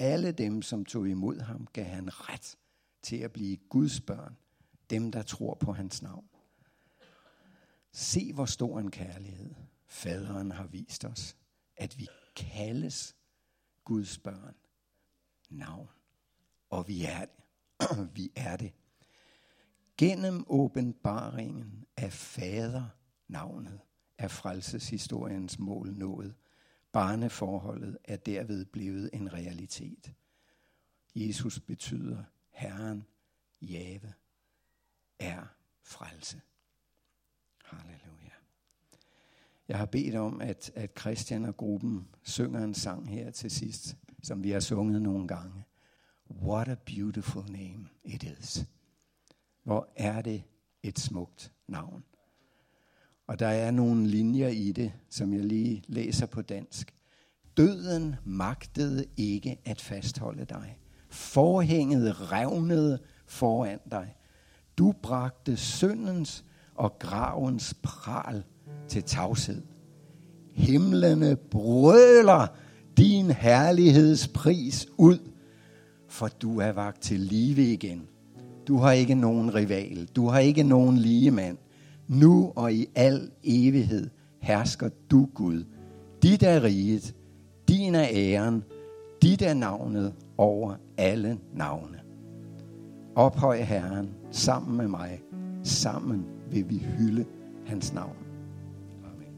Alle 0.00 0.32
dem, 0.32 0.62
som 0.62 0.84
tog 0.84 1.08
imod 1.08 1.40
ham, 1.40 1.66
gav 1.72 1.84
han 1.84 2.28
ret 2.28 2.56
til 3.02 3.16
at 3.16 3.32
blive 3.32 3.56
Guds 3.56 4.00
børn, 4.00 4.36
dem 4.90 5.12
der 5.12 5.22
tror 5.22 5.54
på 5.54 5.72
hans 5.72 6.02
navn. 6.02 6.24
Se, 7.92 8.32
hvor 8.32 8.44
stor 8.44 8.78
en 8.78 8.90
kærlighed 8.90 9.54
faderen 9.86 10.50
har 10.50 10.66
vist 10.66 11.04
os, 11.04 11.36
at 11.76 11.98
vi 11.98 12.06
kaldes 12.36 13.16
Guds 13.84 14.18
børn. 14.18 14.54
Navn. 15.50 15.88
Og 16.70 16.88
vi 16.88 17.04
er 17.04 17.24
det. 17.24 18.08
vi 18.16 18.32
er 18.36 18.56
det. 18.56 18.72
Gennem 19.96 20.44
åbenbaringen 20.48 21.86
af 21.96 22.12
fader 22.12 22.84
navnet 23.28 23.80
er 24.18 24.28
frelseshistoriens 24.28 25.58
mål 25.58 25.94
nået. 25.94 26.34
Barneforholdet 26.92 27.98
er 28.04 28.16
derved 28.16 28.64
blevet 28.64 29.10
en 29.12 29.32
realitet. 29.32 30.12
Jesus 31.14 31.60
betyder 31.60 32.24
Herren, 32.50 33.06
Jave, 33.62 34.12
er 35.18 35.46
frelse. 35.82 36.40
Halleluja. 37.64 38.30
Jeg 39.68 39.78
har 39.78 39.86
bedt 39.86 40.14
om, 40.14 40.40
at, 40.40 40.72
at 40.74 40.90
Christian 40.98 41.44
og 41.44 41.56
gruppen 41.56 42.08
synger 42.22 42.64
en 42.64 42.74
sang 42.74 43.08
her 43.08 43.30
til 43.30 43.50
sidst, 43.50 43.96
som 44.22 44.44
vi 44.44 44.50
har 44.50 44.60
sunget 44.60 45.02
nogle 45.02 45.28
gange. 45.28 45.64
What 46.30 46.68
a 46.68 46.76
beautiful 46.86 47.42
name 47.52 47.88
it 48.04 48.22
is. 48.22 48.66
Hvor 49.62 49.92
er 49.96 50.22
det 50.22 50.42
et 50.82 50.98
smukt 50.98 51.52
navn. 51.66 52.04
Og 53.30 53.38
der 53.38 53.46
er 53.46 53.70
nogle 53.70 54.06
linjer 54.06 54.48
i 54.48 54.72
det, 54.72 54.92
som 55.10 55.34
jeg 55.34 55.44
lige 55.44 55.82
læser 55.88 56.26
på 56.26 56.42
dansk. 56.42 56.94
Døden 57.56 58.16
magtede 58.24 59.04
ikke 59.16 59.58
at 59.64 59.80
fastholde 59.80 60.44
dig. 60.44 60.78
Forhænget 61.10 62.32
revnede 62.32 62.98
foran 63.26 63.78
dig. 63.90 64.14
Du 64.78 64.94
bragte 65.02 65.56
syndens 65.56 66.44
og 66.74 66.98
gravens 66.98 67.74
pral 67.82 68.44
til 68.88 69.02
tavshed. 69.02 69.62
Himlene 70.52 71.36
brøler 71.36 72.46
din 72.96 73.30
herlighedspris 73.30 74.86
ud, 74.98 75.18
for 76.08 76.28
du 76.28 76.60
er 76.60 76.72
vagt 76.72 77.02
til 77.02 77.20
live 77.20 77.72
igen. 77.72 78.08
Du 78.68 78.76
har 78.76 78.92
ikke 78.92 79.14
nogen 79.14 79.54
rival. 79.54 80.08
Du 80.16 80.28
har 80.28 80.38
ikke 80.38 80.62
nogen 80.62 80.98
lige 80.98 81.30
mand. 81.30 81.58
Nu 82.10 82.52
og 82.56 82.72
i 82.72 82.86
al 82.94 83.30
evighed 83.44 84.10
hersker 84.40 84.88
du 85.10 85.28
Gud. 85.34 85.64
Dit 86.22 86.42
er 86.42 86.62
riget, 86.62 87.14
din 87.68 87.94
er 87.94 88.06
æren, 88.12 88.64
dit 89.22 89.42
er 89.42 89.54
navnet 89.54 90.14
over 90.38 90.74
alle 90.96 91.38
navne. 91.54 92.00
Ophøj 93.14 93.60
Herren 93.60 94.10
sammen 94.30 94.76
med 94.76 94.88
mig. 94.88 95.22
Sammen 95.62 96.24
vil 96.50 96.70
vi 96.70 96.78
hylde 96.78 97.24
hans 97.66 97.94
navn. 97.94 98.29